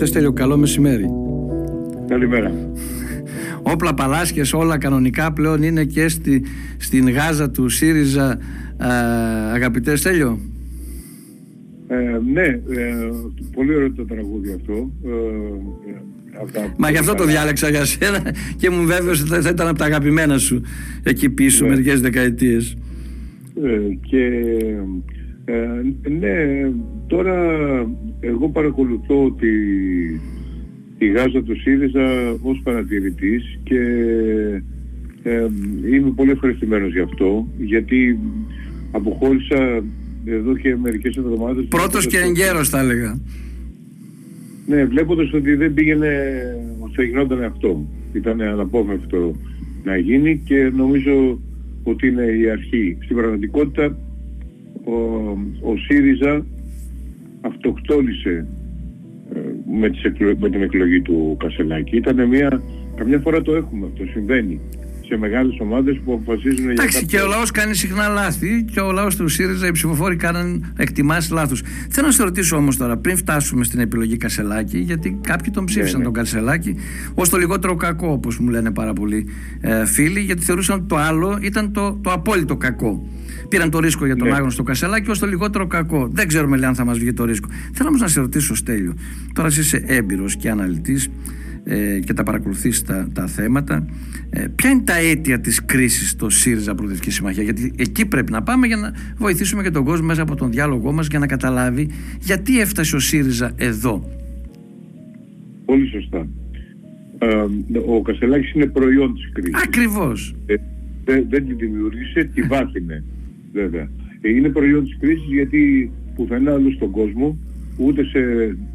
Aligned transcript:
Αγαπητέ 0.00 0.18
Στέλιο, 0.18 0.32
καλό 0.32 0.56
μεσημέρι. 0.56 1.06
Καλημέρα. 2.08 2.52
Όπλα 3.62 3.94
Παλάσκες, 3.94 4.52
όλα 4.52 4.78
κανονικά 4.78 5.32
πλέον 5.32 5.62
είναι 5.62 5.84
και 5.84 6.08
στη, 6.08 6.42
στην 6.76 7.10
Γάζα 7.10 7.50
του 7.50 7.68
ΣΥΡΙΖΑ, 7.68 8.38
α, 8.76 8.88
αγαπητές 9.52 9.98
Στέλιο. 9.98 10.38
Ε, 11.88 11.96
ναι, 12.32 12.42
ε, 12.42 12.60
πολύ 13.54 13.74
ωραίο 13.74 13.92
το 13.92 14.04
τραγούδι 14.04 14.52
αυτό. 14.52 14.90
Ε, 15.04 15.10
Μα 16.76 16.90
γι' 16.90 16.98
αυτό 16.98 17.14
το 17.14 17.24
διάλεξα 17.24 17.68
για 17.68 17.84
σένα 17.84 18.34
και 18.56 18.70
μου 18.70 18.84
βέβαιο 18.84 19.10
ότι 19.10 19.42
θα 19.42 19.50
ήταν 19.50 19.68
από 19.68 19.78
τα 19.78 19.84
αγαπημένα 19.84 20.38
σου 20.38 20.62
εκεί 21.02 21.30
πίσω 21.30 21.64
ναι. 21.64 21.70
μερικές 21.70 22.00
δεκαετίες. 22.00 22.76
Ε, 25.48 25.92
και 26.02 26.08
ναι, 26.08 26.70
τώρα 27.06 27.36
εγώ 28.20 28.48
παρακολουθώ 28.48 29.30
τη, 29.30 29.48
τη 30.98 31.06
Γάζα 31.06 31.42
του 31.42 31.60
ΣΥΡΙΖΑ 31.60 32.36
ως 32.42 32.60
παρατηρητής 32.62 33.58
και 33.62 33.80
είμαι 35.92 36.12
πολύ 36.16 36.30
ευχαριστημένος 36.30 36.92
γι' 36.92 37.00
αυτό 37.00 37.48
γιατί 37.58 38.18
αποχώρησα 38.90 39.82
εδώ 40.24 40.56
και 40.56 40.76
μερικές 40.76 41.16
εβδομάδες. 41.16 41.66
Πρώτος 41.68 42.06
και 42.06 42.18
εγκαίρος 42.18 42.68
θα 42.68 42.80
έλεγα. 42.80 43.20
Ναι, 44.66 44.84
βλέποντας 44.84 45.32
ότι 45.32 45.54
δεν 45.54 45.74
πήγαινε, 45.74 46.32
θα 46.94 47.02
γινόταν 47.02 47.44
αυτό. 47.44 47.86
Ήταν 48.12 48.40
αναπόφευκτο 48.40 49.36
να 49.84 49.96
γίνει 49.96 50.40
και 50.44 50.70
νομίζω 50.74 51.40
ότι 51.82 52.06
είναι 52.06 52.24
η 52.24 52.50
αρχή. 52.50 52.96
Στην 53.00 53.16
πραγματικότητα 53.16 53.96
ο, 54.88 55.30
ο 55.70 55.76
ΣΥΡΙΖΑ 55.76 56.44
αυτοκτόνησε 57.40 58.46
ε, 59.34 59.38
με, 59.78 59.90
τις 59.90 60.02
με 60.38 60.50
την 60.50 60.62
εκλογή 60.62 61.02
του 61.02 61.36
Κασελάκη. 61.38 61.96
Ήταν 61.96 62.28
μια, 62.28 62.62
καμιά 62.96 63.18
φορά 63.18 63.42
το 63.42 63.54
έχουμε 63.54 63.86
αυτό, 63.86 64.04
συμβαίνει 64.12 64.60
σε 65.08 65.16
μεγάλες 65.16 65.56
ομάδες 65.60 66.00
που 66.04 66.12
αποφασίζουν 66.12 66.62
για 66.64 66.72
Εντάξει, 66.72 67.06
και 67.06 67.20
ο 67.20 67.26
λαός 67.26 67.50
κάνει 67.50 67.74
συχνά 67.74 68.08
λάθη 68.08 68.64
και 68.72 68.80
ο 68.80 68.92
λαός 68.92 69.16
του 69.16 69.28
ΣΥΡΙΖΑ, 69.28 69.66
οι 69.66 69.70
ψηφοφόροι 69.70 70.16
κάνουν 70.16 70.72
εκτιμάσει 70.76 71.32
λάθου. 71.32 71.56
Θέλω 71.90 72.06
να 72.06 72.12
σε 72.12 72.22
ρωτήσω 72.22 72.56
όμως 72.56 72.76
τώρα, 72.76 72.96
πριν 72.96 73.16
φτάσουμε 73.16 73.64
στην 73.64 73.80
επιλογή 73.80 74.16
Κασελάκη, 74.16 74.78
γιατί 74.78 75.18
κάποιοι 75.22 75.52
τον 75.52 75.64
ψήφισαν 75.64 75.92
ναι, 75.92 75.98
ναι. 75.98 76.04
τον 76.04 76.12
Κασελάκη 76.12 76.76
ως 77.14 77.28
το 77.28 77.36
λιγότερο 77.36 77.74
κακό, 77.74 78.12
όπως 78.12 78.38
μου 78.38 78.48
λένε 78.48 78.70
πάρα 78.70 78.92
πολλοί 78.92 79.28
ε, 79.60 79.86
φίλοι, 79.86 80.20
γιατί 80.20 80.42
θεωρούσαν 80.42 80.76
ότι 80.76 80.86
το 80.86 80.96
άλλο 80.96 81.38
ήταν 81.42 81.72
το, 81.72 81.98
το 82.02 82.10
απόλυτο 82.10 82.56
κακό. 82.56 83.08
Πήραν 83.48 83.70
το 83.70 83.78
ρίσκο 83.78 84.06
για 84.06 84.16
τον 84.16 84.28
ναι. 84.28 84.34
άγνωστο 84.34 84.62
Κασελάκη 84.62 85.10
ως 85.10 85.18
το 85.18 85.26
λιγότερο 85.26 85.66
κακό. 85.66 86.08
Δεν 86.12 86.28
ξέρουμε 86.28 86.56
λέει, 86.56 86.68
αν 86.68 86.74
θα 86.74 86.84
μας 86.84 86.98
βγει 86.98 87.12
το 87.12 87.24
ρίσκο. 87.24 87.48
Θέλω 87.72 87.88
όμω 87.88 87.98
να 87.98 88.08
σε 88.08 88.20
ρωτήσω, 88.20 88.54
Στέλιο, 88.54 88.94
τώρα 89.32 89.48
είσαι 89.48 89.82
έμπειρος 89.86 90.36
και 90.36 90.50
αναλυτής 90.50 91.08
ε, 91.64 91.98
και 91.98 92.12
τα 92.12 92.22
παρακολουθείς 92.22 92.82
τα, 92.82 93.08
τα 93.12 93.26
θέματα. 93.26 93.86
Ε, 94.30 94.46
ποια 94.54 94.70
είναι 94.70 94.82
τα 94.82 94.96
αίτια 94.96 95.40
της 95.40 95.64
κρίσης 95.64 96.10
στο 96.10 96.30
ΣΥΡΙΖΑ 96.30 96.74
Προοδευτική 96.74 97.10
Συμμαχία; 97.10 97.42
Γιατί 97.42 97.72
εκεί 97.76 98.06
πρέπει 98.06 98.32
να 98.32 98.42
πάμε 98.42 98.66
για 98.66 98.76
να 98.76 98.92
βοηθήσουμε 99.16 99.62
και 99.62 99.70
τον 99.70 99.84
κόσμο 99.84 100.06
μέσα 100.06 100.22
από 100.22 100.34
τον 100.34 100.50
διάλογό 100.50 100.92
μας 100.92 101.06
για 101.06 101.18
να 101.18 101.26
καταλάβει 101.26 101.88
γιατί 102.20 102.60
έφτασε 102.60 102.96
ο 102.96 102.98
ΣΥΡΙΖΑ 102.98 103.52
εδώ. 103.56 104.10
Πολύ 105.64 105.88
σωστά. 105.88 106.26
Ε, 107.18 107.44
ο 107.86 108.02
Κασελάκης 108.02 108.52
είναι 108.52 108.66
προϊόν 108.66 109.14
της 109.14 109.30
κρίσης. 109.32 109.62
Ακριβώς. 109.66 110.34
Ε, 110.46 110.54
δεν 111.04 111.46
τη 111.46 111.54
δημιούργησε, 111.54 112.30
τη 112.34 112.42
βάθινε 112.52 113.04
βέβαια 113.52 113.88
ε, 114.20 114.30
είναι 114.30 114.48
προϊόν 114.48 114.84
της 114.84 114.96
κρίσης 115.00 115.32
γιατί 115.32 115.90
πουθενά 116.14 116.52
αλλού 116.52 116.72
στον 116.72 116.90
κόσμο 116.90 117.38
ούτε 117.76 118.04
σε 118.04 118.20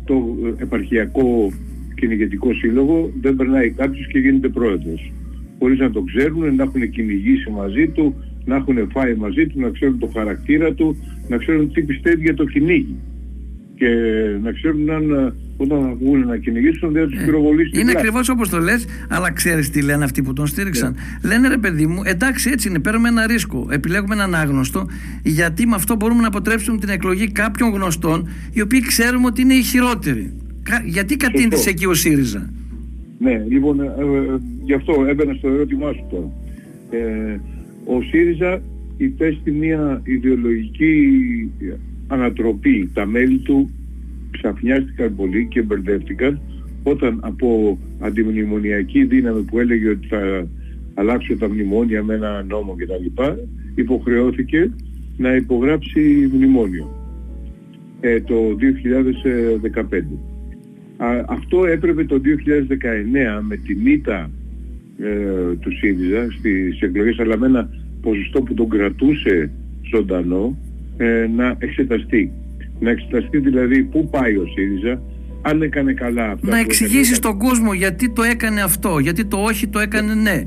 το 0.05 0.35
επαρχιακό 0.57 1.51
κυνηγετικό 1.95 2.53
σύλλογο 2.53 3.11
δεν 3.21 3.35
περνάει 3.35 3.69
κάποιος 3.69 4.07
και 4.07 4.19
γίνεται 4.19 4.49
πρόεδρος. 4.49 5.11
Χωρίς 5.59 5.79
να 5.79 5.91
το 5.91 6.01
ξέρουν, 6.01 6.55
να 6.55 6.63
έχουν 6.63 6.89
κυνηγήσει 6.89 7.49
μαζί 7.49 7.87
του, 7.87 8.15
να 8.45 8.55
έχουν 8.55 8.89
φάει 8.91 9.15
μαζί 9.15 9.47
του, 9.47 9.59
να 9.59 9.69
ξέρουν 9.69 9.99
το 9.99 10.09
χαρακτήρα 10.13 10.73
του, 10.73 10.95
να 11.27 11.37
ξέρουν 11.37 11.71
τι 11.73 11.81
πιστεύει 11.81 12.21
για 12.21 12.33
το 12.33 12.45
κυνήγι. 12.45 12.95
Και 13.75 13.89
να 14.41 14.51
ξέρουν 14.51 14.89
αν 14.89 15.35
όταν 15.57 15.81
θα 15.81 15.95
βγουν 15.99 16.27
να 16.27 16.37
κυνηγήσουν 16.37 16.91
δεν 16.91 17.03
θα 17.03 17.09
τους 17.09 17.21
ε, 17.21 17.25
πυροβολήσει 17.25 17.79
Είναι 17.79 17.91
ακριβώς 17.91 18.29
όπως 18.29 18.49
το 18.49 18.59
λες, 18.59 18.85
αλλά 19.09 19.31
ξέρεις 19.31 19.69
τι 19.69 19.81
λένε 19.81 20.03
αυτοί 20.03 20.21
που 20.21 20.33
τον 20.33 20.47
στήριξαν. 20.47 20.95
Yeah. 20.95 21.27
Λένε 21.27 21.47
ρε 21.47 21.57
παιδί 21.57 21.87
μου, 21.87 22.01
εντάξει 22.05 22.49
έτσι 22.53 22.67
είναι, 22.67 22.79
παίρνουμε 22.79 23.09
ένα 23.09 23.27
ρίσκο, 23.27 23.67
επιλέγουμε 23.71 24.13
έναν 24.13 24.35
άγνωστο, 24.35 24.85
γιατί 25.23 25.67
με 25.67 25.75
αυτό 25.75 25.95
μπορούμε 25.95 26.21
να 26.21 26.27
αποτρέψουμε 26.27 26.77
την 26.77 26.89
εκλογή 26.89 27.31
κάποιων 27.31 27.69
γνωστών, 27.69 28.29
οι 28.53 28.61
οποίοι 28.61 28.81
ξέρουμε 28.81 29.25
ότι 29.25 29.41
είναι 29.41 29.53
οι 29.53 29.61
χειρότεροι. 29.61 30.33
Γιατί 30.85 31.17
κατήντησε 31.17 31.69
εκεί 31.69 31.85
ο 31.85 31.93
ΣΥΡΙΖΑ; 31.93 32.49
Ναι, 33.19 33.45
λοιπόν, 33.49 33.79
ε, 33.79 33.85
ε, 33.85 34.39
γι' 34.63 34.73
αυτό 34.73 35.05
έμπαινα 35.07 35.33
στο 35.33 35.47
ερώτημά 35.47 35.91
σου 35.93 36.05
τώρα. 36.09 36.31
Ε, 36.89 37.39
ο 37.85 38.01
ΣΥΡΙΖΑ 38.01 38.61
υπέστη 38.97 39.51
μια 39.51 40.01
ιδεολογική 40.03 41.19
ανατροπή. 42.07 42.89
Τα 42.93 43.05
μέλη 43.05 43.37
του 43.37 43.69
ξαφνιάστηκαν 44.37 45.15
πολύ 45.15 45.47
και 45.47 45.61
μπερδεύτηκαν 45.61 46.41
όταν 46.83 47.19
από 47.21 47.77
αντιμνημονιακή 47.99 49.03
δύναμη 49.03 49.41
που 49.41 49.59
έλεγε 49.59 49.89
ότι 49.89 50.07
θα 50.07 50.47
αλλάξουν 50.93 51.37
τα 51.37 51.49
μνημόνια 51.49 52.03
με 52.03 52.13
ένα 52.13 52.43
νόμο 52.43 52.75
κτλ. 52.75 53.23
υποχρεώθηκε 53.75 54.71
να 55.17 55.35
υπογράψει 55.35 56.29
μνημόνιο 56.33 57.03
ε, 57.99 58.21
το 58.21 58.35
2015 59.73 59.83
αυτό 61.27 61.65
έπρεπε 61.65 62.05
το 62.05 62.21
2019 62.23 63.41
με 63.41 63.57
τη 63.57 63.75
μήτα 63.75 64.29
ε, 64.99 65.55
του 65.59 65.71
ΣΥΡΙΖΑ 65.77 66.27
στις 66.31 66.81
εκλογές 66.81 67.19
αλλά 67.19 67.37
με 67.37 67.45
ένα 67.45 67.69
ποσοστό 68.01 68.41
που 68.41 68.53
τον 68.53 68.69
κρατούσε 68.69 69.51
ζωντανό 69.91 70.57
ε, 70.97 71.27
να 71.35 71.55
εξεταστεί. 71.59 72.31
Να 72.79 72.89
εξεταστεί 72.89 73.37
δηλαδή 73.37 73.83
πού 73.83 74.09
πάει 74.09 74.35
ο 74.35 74.45
ΣΥΡΙΖΑ, 74.55 75.01
αν 75.41 75.61
έκανε 75.61 75.93
καλά 75.93 76.31
αυτά. 76.31 76.47
Να 76.47 76.59
εξηγήσει 76.59 77.13
στον 77.13 77.37
κόσμο 77.37 77.73
γιατί 77.73 78.09
το 78.09 78.23
έκανε 78.23 78.61
αυτό, 78.61 78.99
γιατί 78.99 79.25
το 79.25 79.37
όχι 79.37 79.67
το 79.67 79.79
έκανε 79.79 80.13
ναι. 80.13 80.45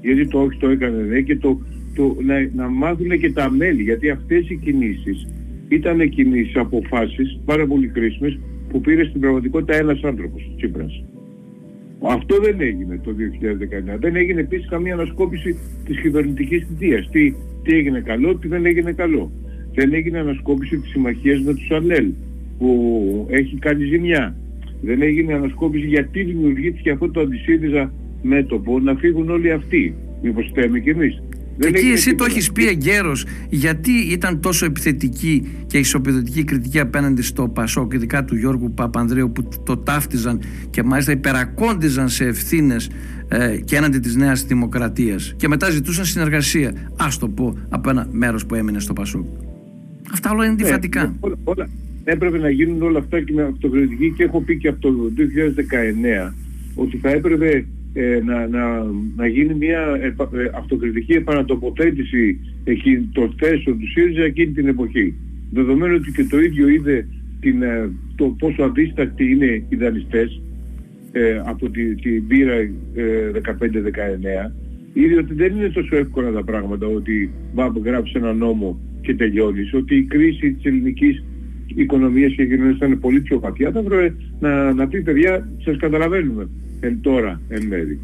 Γιατί 0.00 0.28
το 0.28 0.38
όχι 0.40 0.58
το 0.58 0.68
έκανε 0.68 1.02
ναι 1.02 1.20
και 1.20 1.36
το, 1.36 1.60
το, 1.94 2.16
να, 2.22 2.34
να 2.54 2.68
μάθουν 2.68 3.18
και 3.18 3.32
τα 3.32 3.50
μέλη, 3.50 3.82
γιατί 3.82 4.10
αυτές 4.10 4.48
οι 4.48 4.56
κινήσεις 4.56 5.26
ήταν 5.68 6.08
κινήσεις, 6.08 6.56
αποφάσεις 6.56 7.40
πάρα 7.44 7.66
πολύ 7.66 7.86
κρίσιμες 7.86 8.38
που 8.68 8.80
πήρε 8.80 9.04
στην 9.04 9.20
πραγματικότητα 9.20 9.78
ένας 9.78 10.02
άνθρωπος, 10.02 10.52
Τσίπρας. 10.56 11.04
Αυτό 12.08 12.40
δεν 12.40 12.60
έγινε 12.60 13.00
το 13.04 13.14
2019. 13.94 13.98
Δεν 13.98 14.16
έγινε 14.16 14.40
επίσης 14.40 14.68
καμία 14.68 14.92
ανασκόπηση 14.94 15.58
της 15.84 16.00
κυβερνητικής 16.00 16.66
θητείας. 16.66 17.08
Τι, 17.10 17.34
τι 17.62 17.74
έγινε 17.74 18.00
καλό, 18.00 18.36
τι 18.36 18.48
δεν 18.48 18.66
έγινε 18.66 18.92
καλό. 18.92 19.32
Δεν 19.74 19.92
έγινε 19.92 20.18
ανασκόπηση 20.18 20.78
της 20.78 20.90
συμμαχίας 20.90 21.40
με 21.40 21.54
τους 21.54 21.70
ΑΛΕΛ 21.70 22.06
που 22.58 23.26
έχει 23.30 23.56
κάνει 23.56 23.84
ζημιά. 23.84 24.36
Δεν 24.80 25.02
έγινε 25.02 25.34
ανασκόπηση 25.34 25.86
γιατί 25.86 26.22
δημιουργήθηκε 26.22 26.90
αυτό 26.90 27.10
το 27.10 27.20
αντισύριζα 27.20 27.92
μέτωπο 28.22 28.80
να 28.80 28.94
φύγουν 28.94 29.30
όλοι 29.30 29.52
αυτοί. 29.52 29.94
Μήπως 30.22 30.50
θέμε 30.54 30.78
κι 30.78 30.90
εμείς. 30.90 31.22
Δεν 31.56 31.74
Εκεί 31.74 31.86
εσύ 31.86 32.14
το 32.14 32.24
έχεις 32.24 32.52
πει 32.52 32.66
εγκαίρως, 32.66 33.24
γιατί 33.48 33.90
ήταν 33.90 34.40
τόσο 34.40 34.64
επιθετική 34.64 35.48
και 35.66 35.78
ισοπεδωτική 35.78 36.44
κριτική 36.44 36.80
απέναντι 36.80 37.22
στο 37.22 37.48
Πασόκ, 37.48 37.92
ειδικά 37.92 38.24
του 38.24 38.36
Γιώργου 38.36 38.72
Παπανδρέου, 38.74 39.32
που 39.32 39.48
το 39.64 39.76
ταύτιζαν 39.76 40.40
και 40.70 40.82
μάλιστα 40.82 41.12
υπερακόντιζαν 41.12 42.08
σε 42.08 42.24
ευθύνες 42.24 42.90
ε, 43.28 43.56
και 43.64 43.76
έναντι 43.76 43.98
της 43.98 44.16
Νέας 44.16 44.44
Δημοκρατίας. 44.44 45.34
Και 45.36 45.48
μετά 45.48 45.70
ζητούσαν 45.70 46.04
συνεργασία. 46.04 46.68
Α 46.96 47.06
το 47.20 47.28
πω 47.28 47.54
από 47.68 47.90
ένα 47.90 48.08
μέρος 48.10 48.46
που 48.46 48.54
έμεινε 48.54 48.80
στο 48.80 48.92
Πασόκ. 48.92 49.24
Αυτά 50.12 50.30
όλα 50.30 50.44
είναι 50.44 50.52
αντιφατικά. 50.52 51.02
Ναι, 51.02 51.12
όλα, 51.20 51.36
όλα, 51.44 51.68
έπρεπε 52.04 52.38
να 52.38 52.50
γίνουν 52.50 52.82
όλα 52.82 52.98
αυτά 52.98 53.20
και 53.20 53.32
με 53.32 53.42
αυτοκριτική 53.42 54.12
και 54.16 54.22
έχω 54.22 54.40
πει 54.40 54.58
και 54.58 54.68
από 54.68 54.80
το 54.80 54.94
2019 56.28 56.32
ότι 56.74 56.96
θα 56.96 57.10
έπρεπε 57.10 57.66
ε, 57.92 58.20
να, 58.24 58.46
να, 58.46 58.86
να 59.16 59.26
γίνει 59.26 59.54
μια 59.54 59.80
ε, 60.00 60.14
αυτοκριτική 60.54 61.12
επανατοποθέτηση 61.12 62.38
εκεί, 62.64 63.08
των 63.12 63.34
θέσεων 63.38 63.78
του 63.78 63.88
ΣΥΡΙΖΑ 63.88 64.22
εκείνη 64.22 64.52
την 64.52 64.68
εποχή. 64.68 65.14
Δεδομένου 65.50 65.94
ότι 66.00 66.12
και 66.12 66.24
το 66.24 66.40
ίδιο 66.40 66.68
είδε 66.68 67.06
την, 67.40 67.62
ε, 67.62 67.90
το 68.14 68.24
πόσο 68.38 68.62
αδίστακτοι 68.62 69.30
είναι 69.30 69.64
οι 69.68 69.76
δανειστές 69.76 70.40
ε, 71.12 71.42
από 71.44 71.70
την 71.70 71.96
τη 71.96 72.10
πείρα 72.10 72.54
15-19 72.94 74.52
είδε 74.92 75.16
ότι 75.18 75.34
δεν 75.34 75.56
είναι 75.56 75.68
τόσο 75.68 75.96
εύκολα 75.96 76.30
τα 76.30 76.44
πράγματα 76.44 76.86
ότι 76.86 77.30
βάμπ 77.54 77.76
γράψει 77.84 78.12
ένα 78.16 78.32
νόμο 78.32 78.80
και 79.02 79.14
τελειώνεις, 79.14 79.74
ότι 79.74 79.96
η 79.96 80.02
κρίση 80.02 80.52
της 80.52 80.64
ελληνικής 80.64 81.24
οικονομίας 81.74 82.32
και 82.32 82.46
κοινωνίας 82.46 82.76
ήταν 82.76 82.98
πολύ 82.98 83.20
πιο 83.20 83.40
βαθιά, 83.40 83.70
θα 83.70 83.82
βρω 83.82 83.98
να, 84.40 84.72
να 84.72 84.88
πει 84.88 85.02
παιδιά, 85.02 85.48
σας 85.64 85.76
καταλαβαίνουμε 85.76 86.48
εν 86.80 86.98
τώρα 87.00 87.40
εν 87.48 87.66
μέρη. 87.66 87.98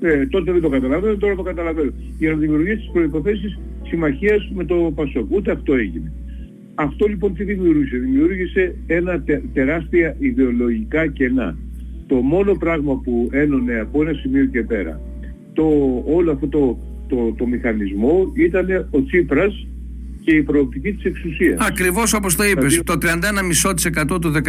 Ε, 0.00 0.26
τότε 0.26 0.52
δεν 0.52 0.60
το 0.60 0.68
καταλαβαίνω, 0.68 1.16
τώρα 1.16 1.34
το 1.34 1.42
καταλαβαίνω. 1.42 1.92
Για 2.18 2.30
να 2.30 2.36
δημιουργήσει 2.36 2.76
τις 2.76 2.90
προϋποθέσεις 2.92 3.58
συμμαχίας 3.86 4.50
με 4.54 4.64
το 4.64 4.92
Πασόκ. 4.94 5.32
Ούτε 5.32 5.50
αυτό 5.50 5.74
έγινε. 5.74 6.12
Αυτό 6.74 7.06
λοιπόν 7.06 7.34
τι 7.34 7.44
δημιούργησε; 7.44 7.96
Δημιούργησε 7.96 8.74
ένα 8.86 9.24
τεράστια 9.52 10.16
ιδεολογικά 10.18 11.06
κενά. 11.06 11.56
Το 12.06 12.14
μόνο 12.14 12.54
πράγμα 12.54 13.00
που 13.00 13.28
ένωνε 13.32 13.80
από 13.80 14.02
ένα 14.02 14.12
σημείο 14.12 14.44
και 14.44 14.62
πέρα 14.62 15.00
το, 15.52 16.02
όλο 16.06 16.32
αυτό 16.32 16.48
το, 16.48 16.78
το, 17.08 17.34
το 17.38 17.46
μηχανισμό 17.46 18.32
ήταν 18.34 18.88
ο 18.90 19.02
Τσίπρας 19.04 19.66
και 20.24 20.34
η 20.34 20.42
προοπτική 20.42 20.92
της 20.92 21.04
εξουσίας. 21.04 21.60
Ακριβώς 21.60 22.12
όπως 22.12 22.36
το 22.36 22.44
είπες, 22.44 22.82
το 22.84 22.98
31,5% 22.98 24.20
του 24.20 24.30
19 24.30 24.40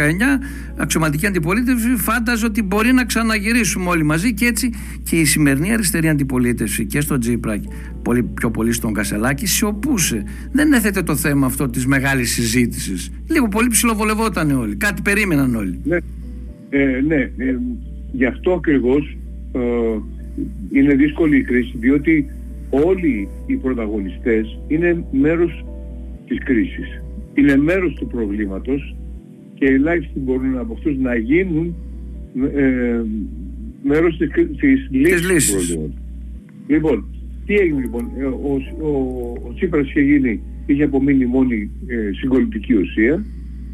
αξιωματική 0.76 1.26
αντιπολίτευση 1.26 1.96
φάνταζε 1.96 2.46
ότι 2.46 2.62
μπορεί 2.62 2.92
να 2.92 3.04
ξαναγυρίσουμε 3.04 3.88
όλοι 3.88 4.02
μαζί 4.04 4.34
και 4.34 4.46
έτσι 4.46 4.70
και 5.02 5.16
η 5.16 5.24
σημερινή 5.24 5.72
αριστερή 5.72 6.08
αντιπολίτευση 6.08 6.86
και 6.86 7.00
στο 7.00 7.18
Τζίπρακ, 7.18 7.62
πολύ 8.02 8.22
πιο 8.22 8.50
πολύ 8.50 8.72
στον 8.72 8.92
Κασελάκη, 8.92 9.46
σιωπούσε. 9.46 10.24
Δεν 10.52 10.72
έθετε 10.72 11.02
το 11.02 11.16
θέμα 11.16 11.46
αυτό 11.46 11.68
της 11.68 11.86
μεγάλης 11.86 12.32
συζήτησης. 12.32 13.10
Λίγο 13.28 13.48
πολύ 13.48 13.68
ψιλοβολευόταν 13.68 14.50
όλοι, 14.50 14.76
κάτι 14.76 15.02
περίμεναν 15.02 15.54
όλοι. 15.54 15.80
Ναι, 15.84 15.96
ε, 16.70 17.00
ναι 17.06 17.30
ε, 17.36 17.58
γι' 18.12 18.26
αυτό 18.26 18.52
ακριβώς 18.52 19.16
ε, 19.52 19.60
είναι 20.72 20.94
δύσκολη 20.94 21.36
η 21.36 21.42
κρίση 21.42 21.72
διότι 21.74 22.26
όλοι 22.72 23.28
οι 23.46 23.54
πρωταγωνιστές 23.54 24.58
είναι 24.68 25.04
μέρος 25.10 25.64
της 26.26 26.38
κρίσης. 26.44 27.02
Είναι 27.34 27.56
μέρος 27.56 27.94
του 27.94 28.06
προβλήματος 28.06 28.96
και 29.54 29.66
ελάχιστοι 29.66 30.18
μπορούν 30.18 30.58
από 30.58 30.72
αυτούς 30.72 30.96
να 30.98 31.16
γίνουν 31.16 31.74
ε, 32.54 33.00
μέρος 33.82 34.16
της, 34.16 34.30
της 34.58 34.88
λύσης 34.90 35.50
του 35.50 35.56
προβλήματος. 35.56 35.96
Λοιπόν, 36.66 37.04
τι 37.46 37.54
έγινε 37.54 37.80
λοιπόν, 37.80 38.10
ε, 38.18 38.24
ο, 38.24 38.60
ο, 38.80 38.88
ο 39.48 39.52
Τσίπρας 39.54 39.88
είχε 39.88 40.00
γίνει, 40.00 40.42
είχε 40.66 40.82
απομείνει 40.82 41.26
μόνη 41.26 41.70
ε, 41.86 42.12
συγκολητική 42.12 42.74
ουσία 42.74 43.24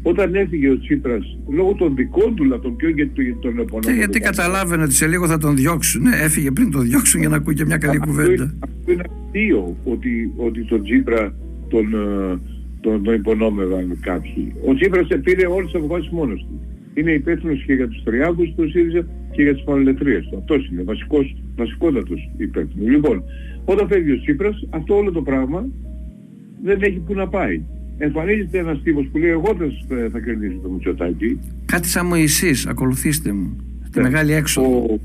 όταν 0.01 0.35
έφυγε 0.35 0.69
ο 0.69 0.79
Τσίπρας 0.79 1.37
λόγω 1.49 1.73
των 1.73 1.95
δικών 1.95 2.35
του 2.35 2.43
λαθών 2.43 2.77
και 2.77 2.85
όχι 2.85 3.35
τον 3.41 3.59
επόμενο. 3.59 3.79
Και 3.79 3.91
γιατί 3.91 4.19
καταλάβαινε 4.19 4.83
ότι 4.83 4.93
σε 4.93 5.07
λίγο 5.07 5.27
θα 5.27 5.37
τον 5.37 5.55
διώξουν. 5.55 6.01
Ναι, 6.01 6.15
έφυγε 6.15 6.51
πριν 6.51 6.71
τον 6.71 6.83
διώξουν 6.83 7.19
για 7.19 7.29
να 7.29 7.35
ακούει 7.35 7.53
και 7.53 7.65
μια 7.65 7.77
καλή 7.77 7.97
κουβέντα. 7.97 8.53
Αυτό 8.89 9.01
είναι 9.01 9.03
αστείο 9.25 9.75
ότι, 9.83 10.33
ότι 10.35 10.63
τον 10.63 10.83
Τσίπρα 10.83 11.33
τον, 11.67 11.93
ε, 11.93 12.39
τον, 12.81 13.03
τον 13.03 13.13
υπονόμευαν 13.13 13.99
κάποιοι. 14.01 14.53
Ο 14.65 14.73
Τσίπρας 14.73 15.07
πήρε 15.23 15.47
όλες 15.47 15.71
τις 15.71 15.81
αποφάσεις 15.81 16.09
μόνος 16.09 16.39
του. 16.39 16.61
Είναι 16.93 17.11
υπεύθυνος 17.11 17.63
και 17.65 17.73
για 17.73 17.87
τους 17.87 18.03
τριάγκους 18.03 18.53
του 18.55 18.69
ΣΥΡΙΖΑ 18.69 19.05
και 19.31 19.41
για 19.41 19.53
τις 19.53 19.63
πανελετρίες 19.63 20.27
του. 20.27 20.37
Αυτός 20.37 20.69
είναι 20.71 20.83
βασικός, 20.83 21.35
βασικότατος 21.55 22.29
υπεύθυνος. 22.37 22.89
Λοιπόν, 22.89 23.23
όταν 23.65 23.87
φεύγει 23.87 24.11
ο 24.11 24.19
Τσίπρας, 24.19 24.67
αυτό 24.69 24.95
όλο 24.95 25.11
το 25.11 25.21
πράγμα 25.21 25.67
δεν 26.63 26.81
έχει 26.81 26.99
που 26.99 27.13
να 27.13 27.27
πάει 27.27 27.61
εμφανίζεται 27.97 28.57
ένας 28.57 28.81
τύπος 28.83 29.07
που 29.11 29.17
λέει 29.17 29.29
εγώ 29.29 29.57
δεν 29.87 30.11
θα 30.11 30.19
κερδίσω 30.19 30.57
το 30.63 30.69
Μητσοτάκι. 30.69 31.39
Κάτι 31.65 31.87
σαν 31.87 32.05
Μωυσής, 32.05 32.67
ακολουθήστε 32.67 33.31
μου. 33.31 33.55
Τη 33.91 33.99
ναι. 33.99 34.03
μεγάλη 34.03 34.33
έξοδο. 34.33 34.67
Ο, 34.67 34.99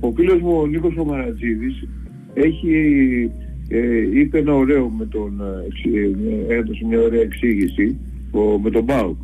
ο 0.00 0.12
φίλος 0.16 0.40
μου 0.40 0.60
ο 0.60 0.66
Νίκος 0.66 0.96
Ομαρατζίδης 0.96 1.88
έχει, 2.36 3.30
ε, 3.68 4.18
είπε 4.18 4.38
ένα 4.38 4.54
ωραίο 4.54 4.88
με 4.88 5.06
τον, 5.06 5.40
ε, 5.40 5.98
ε, 5.98 6.54
έδωσε 6.54 6.84
μια 6.86 7.00
ωραία 7.00 7.20
εξήγηση 7.20 7.98
ο, 8.30 8.58
με 8.58 8.70
τον 8.70 8.84
ΠΑΟΚ. 8.84 9.16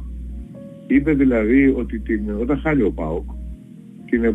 Είπε 0.87 1.13
δηλαδή 1.13 1.75
ότι 1.77 1.99
την, 1.99 2.21
όταν 2.41 2.59
χάνει 2.59 2.83
ο 2.83 2.91
ΠΑΟΚ 2.91 3.31
την, 4.11 4.25
ε, 4.25 4.33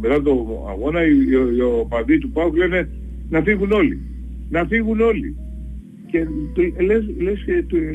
μετά 0.00 0.22
το 0.22 0.64
αγώνα 0.68 1.06
οι, 1.06 1.16
οι, 1.16 1.56
οι 1.56 1.60
οπαδοί 1.60 2.18
του 2.18 2.30
ΠΑΟΚ 2.30 2.56
λένε 2.56 2.88
να 3.30 3.42
φύγουν 3.42 3.72
όλοι. 3.72 4.00
Να 4.50 4.64
φύγουν 4.64 5.00
όλοι. 5.00 5.36
Και 6.06 6.26
λες, 6.84 7.04
λες, 7.18 7.44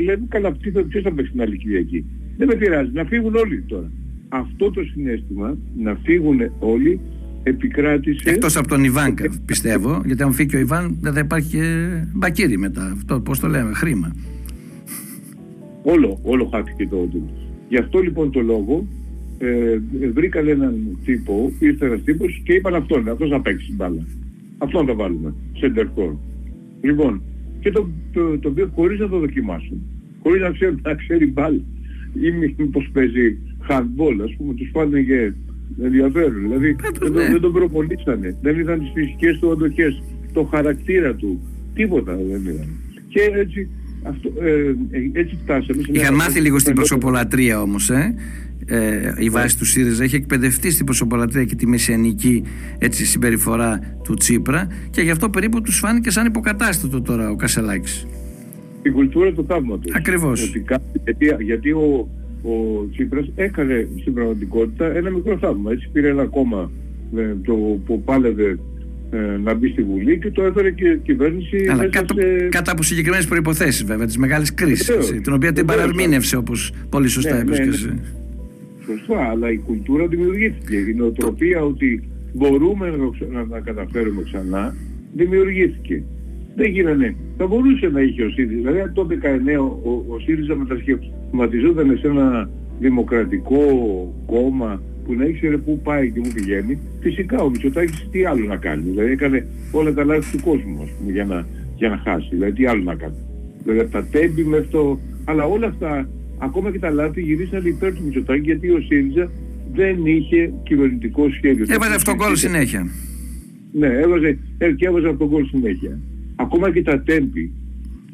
λένε 0.03 0.25
καλά 0.27 0.51
ποιος 0.51 1.03
θα 1.03 1.13
παίξει 1.13 1.31
την 1.31 1.41
άλλη 1.41 1.57
Κυριακή. 1.57 2.05
Δεν 2.37 2.47
με 2.47 2.55
πειράζει, 2.55 2.91
να 2.93 3.03
φύγουν 3.03 3.35
όλοι 3.35 3.63
τώρα. 3.67 3.91
Αυτό 4.29 4.71
το 4.71 4.83
συνέστημα, 4.83 5.57
να 5.77 5.95
φύγουν 6.03 6.39
όλοι, 6.59 6.99
επικράτησε... 7.47 8.29
Εκτός 8.29 8.57
από 8.57 8.67
τον 8.67 8.83
Ιβάν 8.83 9.13
πιστεύω, 9.45 10.01
γιατί 10.05 10.23
αν 10.23 10.33
φύγει 10.33 10.55
ο 10.55 10.59
Ιβάν 10.59 10.97
δεν 11.01 11.13
θα 11.13 11.19
υπάρχει 11.19 11.49
και 11.49 11.87
μπακύρι 12.13 12.57
μετά. 12.57 12.91
Αυτό 12.95 13.19
πώς 13.19 13.39
το 13.39 13.47
λέμε, 13.47 13.73
χρήμα. 13.73 14.15
Όλο, 15.83 16.19
όλο 16.23 16.45
χάθηκε 16.45 16.87
το 16.87 16.95
όντω. 16.95 17.29
Γι' 17.69 17.77
αυτό 17.77 17.99
λοιπόν 17.99 18.31
το 18.31 18.41
λόγο 18.41 18.87
ε, 19.37 19.77
βρήκαν 20.13 20.47
έναν 20.47 20.97
τύπο, 21.05 21.51
ήρθε 21.59 21.85
ένας 21.85 22.03
τύπος 22.03 22.41
και 22.43 22.53
είπαν 22.53 22.75
αυτόν, 22.75 23.09
αυτός 23.09 23.29
να 23.29 23.41
παίξει 23.41 23.73
μπάλα. 23.75 24.05
Αυτόν 24.57 24.85
θα 24.85 24.93
βάλουμε, 24.93 25.33
center 25.61 26.13
Λοιπόν, 26.81 27.21
και 27.59 27.71
το, 27.71 27.89
το, 28.13 28.39
το 28.39 28.49
οποίο 28.49 28.71
χωρίς 28.75 28.99
να 28.99 29.09
το 29.09 29.19
δοκιμάσουν, 29.19 29.81
χωρίς 30.23 30.41
να 30.41 30.51
ξέρει, 30.51 30.75
να 30.81 30.93
ξέρει 30.93 31.25
μπάλ 31.25 31.61
ή 32.13 32.31
μήπως 32.57 32.89
παίζει 32.93 33.37
handball, 33.69 34.17
ας 34.23 34.35
πούμε, 34.37 34.53
τους 34.53 34.71
και 35.05 35.33
ενδιαφέρον. 35.83 36.41
Δηλαδή 36.41 36.75
δεν, 36.99 37.11
ναι. 37.11 37.29
δεν 37.29 37.41
τον 37.41 37.53
προπονήσανε, 37.53 38.35
δεν 38.41 38.59
είδαν 38.59 38.79
τις 38.79 38.91
φυσικές 38.93 39.39
του 39.39 39.51
αντοχές, 39.51 40.03
το 40.33 40.43
χαρακτήρα 40.43 41.13
του, 41.13 41.41
τίποτα 41.73 42.15
δεν 42.15 42.41
είδαν. 42.45 42.67
Και 43.07 43.21
έτσι, 43.33 43.69
αυτό, 44.03 44.31
ε, 44.41 44.51
ε 44.91 45.09
έτσι 45.11 45.37
φτάσαμε. 45.43 45.81
Είχαν 45.91 46.15
μάθει 46.15 46.39
λίγο 46.39 46.59
στην 46.59 46.75
προσωπολατρία 46.75 47.61
όμως, 47.61 47.89
ε 47.89 48.15
ε, 48.69 49.13
η 49.17 49.29
βάση 49.29 49.57
του 49.57 49.65
ΣΥΡΙΖΑ 49.65 50.03
έχει 50.03 50.15
εκπαιδευτεί 50.15 50.71
στην 50.71 50.85
προσωπολατρία 50.85 51.43
και 51.43 51.55
τη 51.55 51.67
μεσιανική 51.67 52.43
έτσι, 52.77 53.05
συμπεριφορά 53.05 53.79
του 54.03 54.13
Τσίπρα 54.13 54.67
και 54.89 55.01
γι' 55.01 55.09
αυτό 55.09 55.29
περίπου 55.29 55.61
τους 55.61 55.79
φάνηκε 55.79 56.09
σαν 56.09 56.25
υποκατάστατο 56.25 57.01
τώρα 57.01 57.29
ο 57.29 57.35
Κασελάκης. 57.35 58.07
Η 58.81 58.89
κουλτούρα 58.89 59.33
του 59.33 59.45
θαύματος. 59.47 59.95
Ακριβώς. 59.95 60.53
γιατί, 61.03 61.43
γιατί 61.43 61.71
ο, 61.71 62.09
ο 62.43 62.87
Τσίπρας 62.91 63.31
έκανε 63.35 63.87
στην 63.99 64.13
πραγματικότητα 64.13 64.95
ένα 64.95 65.09
μικρό 65.09 65.37
θαύμα. 65.37 65.71
Έτσι 65.71 65.89
πήρε 65.91 66.09
ένα 66.09 66.25
κόμμα 66.25 66.71
ε, 67.15 67.35
το, 67.43 67.53
που 67.85 68.01
πάλευε 68.01 68.59
ε, 69.09 69.17
να 69.43 69.53
μπει 69.53 69.69
στη 69.69 69.83
Βουλή 69.83 70.19
και 70.19 70.31
το 70.31 70.43
έφερε 70.43 70.71
και 70.71 70.87
η 70.87 70.97
κυβέρνηση. 70.97 71.67
Αλλά 71.71 71.87
κάτω, 71.87 72.13
σε... 72.13 72.47
κατά 72.49 72.71
από 72.71 72.83
συγκεκριμένες 72.83 73.27
προποθέσει 73.27 73.85
βέβαια, 73.85 74.05
της 74.05 74.17
μεγάλης 74.17 74.53
κρίσης. 74.53 75.21
Την 75.23 75.33
οποία 75.33 75.53
την 75.53 75.65
παραμήνευσε 75.65 76.37
όπως 76.37 76.73
πολύ 76.89 77.07
σωστά 77.07 77.43
ναι, 77.43 77.43
ναι, 77.43 77.65
ναι. 77.65 77.99
Σωστά, 78.85 79.29
αλλά 79.29 79.51
η 79.51 79.57
κουλτούρα 79.57 80.07
δημιουργήθηκε. 80.07 80.75
Η 80.75 80.93
νοοτροπία 80.93 81.61
ότι 81.61 82.03
μπορούμε 82.33 82.93
να 83.31 83.47
τα 83.47 83.59
καταφέρουμε 83.59 84.21
ξανά 84.23 84.75
δημιουργήθηκε. 85.13 86.03
Δεν 86.57 86.69
γίνανε. 86.71 87.15
Θα 87.37 87.47
μπορούσε 87.47 87.87
να 87.87 88.01
είχε 88.01 88.23
ο 88.23 88.29
ΣΥΡΙΖΑ. 88.29 88.71
Δηλαδή 88.71 88.91
το 88.91 89.07
19 89.09 89.13
ο, 89.83 90.13
ο 90.13 90.19
ΣΥΡΙΖΑ 90.19 90.55
μετασχηματιζόταν 90.55 91.97
σε 92.01 92.07
ένα 92.07 92.49
δημοκρατικό 92.79 93.63
κόμμα 94.25 94.81
που 95.05 95.13
να 95.13 95.25
ήξερε 95.25 95.57
πού 95.57 95.79
πάει 95.83 96.11
και 96.11 96.19
πού 96.19 96.29
πηγαίνει. 96.33 96.79
Φυσικά 96.99 97.37
ο 97.43 97.49
Μητσοτάκης 97.49 98.07
τι 98.11 98.25
άλλο 98.25 98.45
να 98.45 98.55
κάνει. 98.55 98.81
Δηλαδή 98.89 99.11
έκανε 99.11 99.47
όλα 99.71 99.93
τα 99.93 100.03
λάθη 100.03 100.37
του 100.37 100.43
κόσμου 100.43 100.81
ας 100.83 100.89
πούμε, 100.97 101.11
για, 101.11 101.25
να, 101.25 101.45
για 101.75 101.89
να 101.89 101.97
χάσει. 101.97 102.27
Δηλαδή 102.31 102.53
τι 102.53 102.65
άλλο 102.65 102.83
να 102.83 102.95
κάνει. 102.95 103.15
Δηλαδή 103.63 103.89
τα 103.89 104.03
τέμπη 104.11 104.43
με 104.43 104.57
αυτό. 104.57 104.99
Αλλά 105.25 105.43
όλα 105.45 105.67
αυτά 105.67 106.09
ακόμα 106.37 106.71
και 106.71 106.79
τα 106.79 106.89
λάθη 106.89 107.21
γυρίσαν 107.21 107.65
υπέρ 107.65 107.93
του 107.93 108.03
Μητσοτάκη 108.03 108.41
γιατί 108.41 108.69
ο 108.69 108.79
ΣΥΡΙΖΑ 108.79 109.31
δεν 109.73 110.05
είχε 110.05 110.53
κυβερνητικό 110.63 111.29
σχέδιο. 111.29 111.65
Έβαζε 111.69 111.95
αυτόν 111.95 112.17
κόλ 112.17 112.35
συνέχεια. 112.35 112.87
Ναι, 113.71 113.87
έβαζε, 113.87 114.37
ε, 114.57 114.71
και 114.71 114.85
έβαζε 114.85 115.07
αυτόν 115.07 115.29
κόλ 115.29 115.45
συνέχεια. 115.45 115.99
Ακόμα 116.39 116.71
και 116.71 116.83
τα 116.83 117.01
τέμπη, 117.01 117.51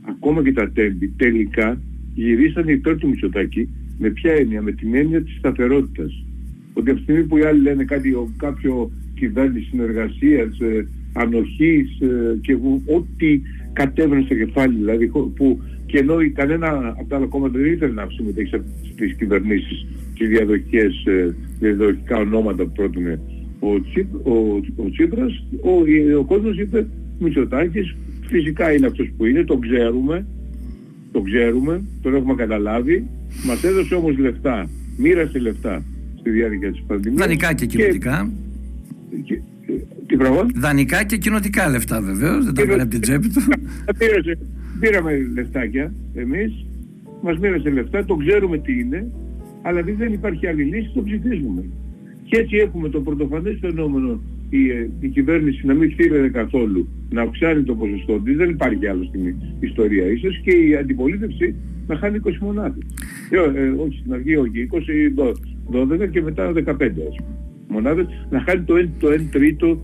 ακόμα 0.01 0.43
και 0.43 0.53
τα 0.53 0.71
τέμπη 0.71 1.07
τελικά 1.07 1.81
γυρίσαν 2.15 2.67
υπέρ 2.67 2.97
του 2.97 3.07
Μητσοτάκη 3.07 3.69
με 3.97 4.09
ποια 4.09 4.31
έννοια, 4.31 4.61
με 4.61 4.71
την 4.71 4.95
έννοια 4.95 5.21
της 5.21 5.35
σταθερότητας. 5.37 6.25
Ότι 6.73 6.89
από 6.89 6.97
τη 6.97 7.03
στιγμή 7.03 7.23
που 7.23 7.37
οι 7.37 7.43
άλλοι 7.43 7.61
λένε 7.61 7.83
κάτι, 7.83 8.15
κάποιο 8.37 8.91
κυβέρνηση 9.15 9.65
συνεργασίας, 9.69 10.59
ε, 10.59 10.87
ανοχής 11.13 11.99
ε, 12.01 12.37
και 12.41 12.57
ό,τι 12.85 13.41
κατέβαινε 13.73 14.21
στο 14.21 14.35
κεφάλι, 14.35 14.75
δηλαδή 14.75 15.07
που 15.07 15.61
και 15.85 15.97
ενώ 15.97 16.15
κανένα 16.33 16.95
από 16.99 17.09
τα 17.09 17.15
άλλα 17.15 17.25
κόμματα 17.25 17.59
δεν 17.59 17.71
ήθελε 17.71 17.93
να 17.93 18.07
συμμετέχει 18.09 18.61
στις 18.93 19.15
κυβερνήσεις 19.15 19.85
και 20.13 20.27
διαδοχικές, 20.27 21.05
ε, 21.05 21.35
διαδοχικά 21.59 22.17
ονόματα 22.17 22.63
που 22.63 22.71
πρότεινε 22.71 23.19
ο, 23.59 23.81
Τσίπ, 23.81 24.27
ο, 24.27 24.61
ο 24.75 24.89
Τσίπρας, 24.89 25.43
ο, 25.61 25.71
ο 26.19 26.23
κόσμος 26.23 26.57
είπε 26.57 26.87
Μητσοτάκης 27.19 27.95
φυσικά 28.33 28.73
είναι 28.73 28.87
αυτός 28.87 29.11
που 29.17 29.25
είναι, 29.25 29.43
το 29.43 29.57
ξέρουμε, 29.57 30.25
το 31.11 31.21
ξέρουμε, 31.21 31.83
τον 32.01 32.15
έχουμε 32.15 32.35
καταλάβει, 32.35 33.07
μας 33.45 33.63
έδωσε 33.63 33.95
όμως 33.95 34.17
λεφτά, 34.17 34.69
μοίρασε 34.97 35.39
λεφτά 35.39 35.83
στη 36.19 36.29
διάρκεια 36.29 36.71
της 36.71 36.83
πανδημίας. 36.87 37.21
Δανεικά 37.21 37.53
και 37.53 37.65
κοινωτικά. 37.65 38.31
Και, 39.23 39.39
και, 39.65 39.73
τι 40.07 40.15
πράγμα; 40.15 40.45
Δανεικά 40.55 41.03
και 41.03 41.17
κοινωτικά 41.17 41.69
λεφτά 41.69 42.01
βεβαίως, 42.01 42.45
δεν 42.45 42.53
τα 42.53 42.61
έκανε 42.61 42.81
από 42.81 42.91
την 42.91 43.01
τσέπη 43.01 43.29
του. 43.29 43.41
πήραμε 44.79 45.11
λεφτάκια 45.33 45.93
εμείς, 46.13 46.65
μας 47.21 47.37
μοίρασε 47.37 47.69
λεφτά, 47.69 48.05
το 48.05 48.15
ξέρουμε 48.15 48.57
τι 48.57 48.79
είναι, 48.79 49.11
αλλά 49.61 49.79
επειδή 49.79 49.97
δεν 50.03 50.13
υπάρχει 50.13 50.47
άλλη 50.47 50.63
λύση, 50.63 50.91
το 50.93 51.03
ψηφίζουμε. 51.03 51.63
Και 52.23 52.37
έτσι 52.37 52.57
έχουμε 52.57 52.89
το 52.89 52.99
πρωτοφανές 53.01 53.57
φαινόμενο 53.61 54.19
η, 54.49 54.89
η 54.99 55.07
κυβέρνηση 55.07 55.65
να 55.65 55.73
μην 55.73 55.91
στείλει 55.91 56.29
καθόλου 56.29 56.87
να 57.13 57.21
αυξάνει 57.21 57.63
το 57.63 57.75
ποσοστό 57.75 58.19
της, 58.19 58.35
δεν 58.35 58.49
υπάρχει 58.49 58.87
άλλο 58.87 59.03
στην 59.03 59.35
ιστορία. 59.59 60.05
Ίσως 60.05 60.39
και 60.43 60.51
η 60.51 60.75
αντιπολίτευση 60.75 61.55
να 61.87 61.95
χάνει 61.95 62.19
20 62.23 62.37
μονάδες. 62.39 62.83
Ε, 63.29 63.37
ε, 63.37 63.69
όχι 63.69 63.97
στην 63.99 64.13
αρχή, 64.13 64.35
όχι, 64.35 64.69
20, 64.71 65.13
12 65.71 66.09
και 66.11 66.21
μετά 66.21 66.51
15 66.51 66.91
μονάδες, 67.67 68.05
να 68.29 68.39
χάνει 68.39 68.61
το 68.61 68.75
1, 68.75 68.87
το 68.99 69.07
1 69.11 69.29
τρίτο 69.31 69.81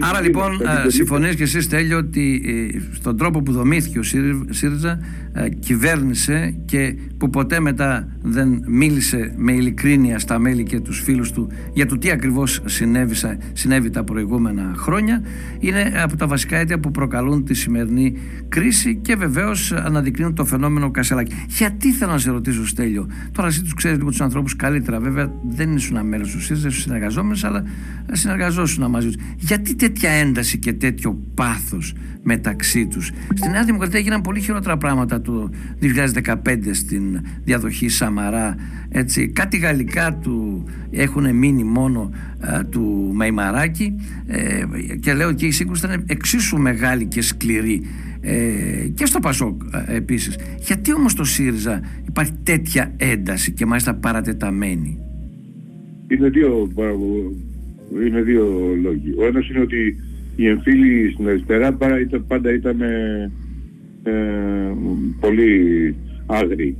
Άρα 0.00 0.20
λοιπόν 0.20 0.50
συμφωνείς 0.86 1.34
και 1.34 1.42
εσείς 1.42 1.68
Τέλειο 1.68 1.98
ότι 1.98 2.42
ε, 2.74 2.78
στον 2.94 3.16
τρόπο 3.16 3.42
που 3.42 3.52
δομήθηκε 3.52 3.98
ο 3.98 4.02
ΣΥΡΙΖΑ 4.50 4.98
ε, 5.32 5.48
κυβέρνησε 5.48 6.54
και 6.64 6.96
που 7.18 7.30
ποτέ 7.30 7.60
μετά 7.60 8.08
δεν 8.22 8.62
μίλησε 8.66 9.34
με 9.36 9.52
ειλικρίνεια 9.52 10.18
στα 10.18 10.38
μέλη 10.38 10.62
και 10.62 10.80
τους 10.80 11.00
φίλους 11.00 11.32
του 11.32 11.50
για 11.72 11.86
το 11.86 11.98
τι 11.98 12.10
ακριβώς 12.10 12.62
συνέβη 13.52 13.90
τα 13.90 14.04
προηγούμενα 14.04 14.72
χρόνια 14.76 15.22
είναι 15.58 15.92
από 16.02 16.16
τα 16.16 16.26
βασικά 16.26 16.56
αίτια 16.56 16.80
που 16.80 16.90
προκαλούν 16.90 17.44
τη 17.44 17.54
σημερινή 17.54 18.16
κρίση 18.48 18.96
και 19.02 19.16
βεβαίως 19.16 19.72
αναδεικνύουν 19.72 20.34
το 20.34 20.44
φαινόμενο 20.44 20.90
Κασελάκη. 20.90 21.34
Γιατί 21.48 21.92
θέλω 21.92 22.10
να 22.10 22.18
σε 22.18 22.30
ρωτήσω 22.30 22.66
Στέλιο, 22.66 23.08
τώρα 23.32 23.48
εσύ 23.48 23.62
τους 23.62 23.74
ξέρεις 23.74 23.98
λίγο 23.98 24.10
τους 24.10 24.20
ανθρώπους 24.20 24.56
καλύτερα 24.56 25.00
βέβαια 25.00 25.32
δεν 25.48 25.72
ήσουν 25.72 26.06
μέλος 26.06 26.30
του 26.30 26.40
ΣΥΡΙΖΑ, 26.40 26.68
ήσουν 26.68 26.82
συνεργαζόμενος 26.82 27.44
αλλά 27.44 27.64
συνεργαζόσουν 28.12 28.90
μαζί 28.90 29.06
τους. 29.06 29.16
Γιατί 29.36 29.74
τέτοια 29.74 30.10
ένταση 30.10 30.58
και 30.58 30.72
τέτοιο 30.72 31.22
πάθος 31.34 31.94
μεταξύ 32.22 32.86
τους; 32.86 33.10
Στη 33.34 33.48
Νέα 33.48 33.64
Δημοκρατία 33.64 33.98
έγιναν 33.98 34.20
πολύ 34.20 34.40
χειρότερα 34.40 34.76
πράγματα 34.76 35.20
το 35.20 35.50
2015 35.80 36.34
στην 36.72 37.20
διαδοχή 37.44 37.88
Σαμαρά. 37.88 38.56
Έτσι. 38.88 39.28
Κάτι 39.28 39.56
γαλλικά 39.56 40.14
του 40.14 40.64
έχουν 40.90 41.34
μείνει 41.34 41.64
μόνο 41.64 42.10
του 42.70 43.10
Μεϊμαράκη 43.14 43.94
ε, 44.26 44.64
και 45.00 45.14
λέω 45.14 45.32
και 45.32 45.46
η 45.46 45.50
σύγκρουση 45.50 45.86
ήταν 45.86 46.04
εξίσου 46.06 46.58
μεγάλη 46.58 47.06
και 47.06 47.22
σκληρή 47.22 47.82
ε, 48.20 48.88
και 48.94 49.06
στο 49.06 49.18
Πασόκ 49.18 49.62
ε, 49.86 49.96
επίσης. 49.96 50.38
Γιατί 50.58 50.94
όμως 50.94 51.14
το 51.14 51.24
ΣΥΡΙΖΑ 51.24 51.80
υπάρχει 52.08 52.32
τέτοια 52.42 52.94
ένταση 52.96 53.52
και 53.52 53.66
μάλιστα 53.66 53.94
παρατεταμένη; 53.94 54.98
Είναι 56.08 56.28
δύο, 56.28 56.70
είναι 58.04 58.22
δύο 58.22 58.76
λόγοι. 58.82 59.14
Ο 59.18 59.26
ένας 59.26 59.48
είναι 59.48 59.60
ότι 59.60 59.96
οι 60.36 60.46
εμφύλοι 60.46 61.10
στην 61.12 61.28
αριστερά 61.28 61.72
πάντα 62.26 62.52
ήταν 62.54 62.80
ε, 62.80 63.30
ε, 64.02 64.12
πολύ 65.20 65.94
άγριοι. 66.26 66.76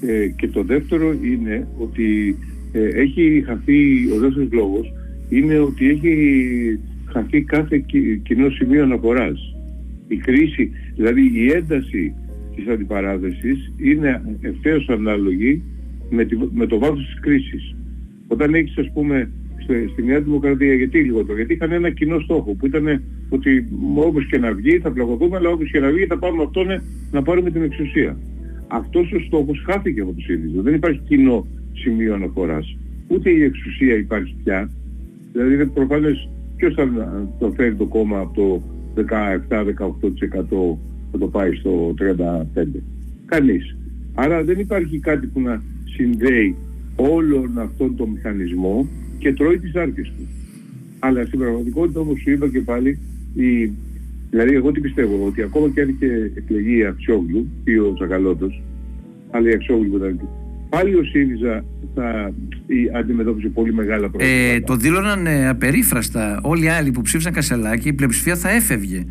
Ε, 0.00 0.28
και 0.28 0.48
το 0.48 0.62
δεύτερο 0.62 1.14
είναι 1.22 1.66
ότι 1.78 2.36
ε, 2.72 2.88
έχει 2.88 3.42
χαθεί, 3.46 4.10
ο 4.16 4.18
δεύτερος 4.18 4.48
λόγος 4.52 4.92
είναι 5.28 5.58
ότι 5.58 5.88
έχει 5.88 6.80
χαθεί 7.04 7.42
κάθε 7.42 7.84
κοινό 8.22 8.50
σημείο 8.50 8.82
αναφοράς. 8.82 9.54
Η 10.08 10.16
κρίση, 10.16 10.70
δηλαδή 10.94 11.30
η 11.34 11.50
ένταση 11.50 12.14
της 12.56 12.68
αντιπαράθεσης 12.68 13.72
είναι 13.76 14.22
ευθέως 14.40 14.88
ανάλογη 14.88 15.62
με, 16.10 16.26
με 16.52 16.66
το 16.66 16.78
βάθος 16.78 17.06
της 17.06 17.20
κρίσης. 17.20 17.74
Όταν 18.28 18.54
έχεις 18.54 18.78
ας 18.78 18.90
πούμε 18.92 19.30
στη 19.92 20.02
Νέα 20.02 20.20
Δημοκρατία. 20.20 20.74
Γιατί 20.74 20.98
λιγότερο. 20.98 21.36
Γιατί 21.36 21.52
είχαν 21.52 21.72
ένα 21.72 21.90
κοινό 21.90 22.20
στόχο 22.20 22.54
που 22.54 22.66
ήταν 22.66 23.02
ότι 23.28 23.68
όπως 23.94 24.26
και 24.26 24.38
να 24.38 24.52
βγει 24.52 24.78
θα 24.78 24.90
πλαγωθούμε, 24.90 25.36
αλλά 25.36 25.48
όπως 25.48 25.70
και 25.70 25.80
να 25.80 25.90
βγει 25.90 26.06
θα 26.06 26.18
πάρουμε 26.18 26.42
αυτόν 26.42 26.66
να 27.10 27.22
πάρουμε 27.22 27.50
την 27.50 27.62
εξουσία. 27.62 28.16
Αυτός 28.68 29.12
ο 29.12 29.18
στόχος 29.26 29.62
χάθηκε 29.66 30.00
από 30.00 30.12
το 30.12 30.20
ΣΥΡΙΖΑ. 30.20 30.60
Δεν 30.60 30.74
υπάρχει 30.74 31.00
κοινό 31.08 31.46
σημείο 31.72 32.14
αναφοράς. 32.14 32.76
Ούτε 33.08 33.30
η 33.30 33.42
εξουσία 33.42 33.94
υπάρχει 33.94 34.34
πια. 34.44 34.70
Δηλαδή 35.32 35.54
είναι 35.54 35.66
προφανές 35.66 36.28
ποιος 36.56 36.74
θα 36.74 36.88
το 37.38 37.52
φέρει 37.56 37.74
το 37.74 37.86
κόμμα 37.86 38.18
από 38.18 38.34
το 38.34 38.62
17-18% 38.94 40.78
θα 41.10 41.18
το 41.18 41.26
πάει 41.26 41.54
στο 41.54 41.94
35%. 42.54 42.64
Κανείς. 43.26 43.76
Άρα 44.14 44.44
δεν 44.44 44.58
υπάρχει 44.58 44.98
κάτι 44.98 45.26
που 45.26 45.40
να 45.40 45.62
συνδέει 45.84 46.56
όλον 46.96 47.58
αυτόν 47.58 47.96
τον 47.96 48.08
μηχανισμό 48.08 48.88
και 49.18 49.32
τρώει 49.32 49.58
τις 49.58 49.74
άρκες 49.74 50.12
του. 50.16 50.28
Αλλά 50.98 51.24
στην 51.24 51.38
πραγματικότητα 51.38 52.00
όπως 52.00 52.20
σου 52.20 52.30
είπα 52.30 52.48
και 52.48 52.60
πάλι, 52.60 52.98
η... 53.34 53.70
δηλαδή 54.30 54.54
εγώ 54.54 54.72
τι 54.72 54.80
πιστεύω, 54.80 55.26
ότι 55.26 55.42
ακόμα 55.42 55.68
και 55.68 55.80
αν 55.80 55.88
είχε 55.88 56.32
εκλεγεί 56.34 56.76
η 56.78 56.84
Αξιόγλου 56.84 57.48
ή 57.64 57.78
ο 57.78 57.92
Τσακαλώτος, 57.94 58.62
αλλά 59.30 59.50
η 59.50 59.52
Αξιόγλου 59.52 59.96
ήταν 59.96 60.20
πάλι 60.68 60.94
ο 60.94 61.04
ΣΥΡΙΖΑ 61.04 61.64
θα 61.94 62.32
αντιμετώπισε 62.98 63.48
πολύ 63.48 63.72
μεγάλα 63.72 64.10
προβλήματα. 64.10 64.54
Ε, 64.54 64.60
το 64.60 64.76
δήλωναν 64.76 65.26
ε, 65.26 65.48
απερίφραστα 65.48 66.40
όλοι 66.42 66.64
οι 66.64 66.68
άλλοι 66.68 66.90
που 66.90 67.02
ψήφισαν 67.02 67.32
Κασελάκη, 67.32 67.88
η 67.88 67.92
πλειοψηφία 67.92 68.36
θα 68.36 68.50
έφευγε 68.50 69.04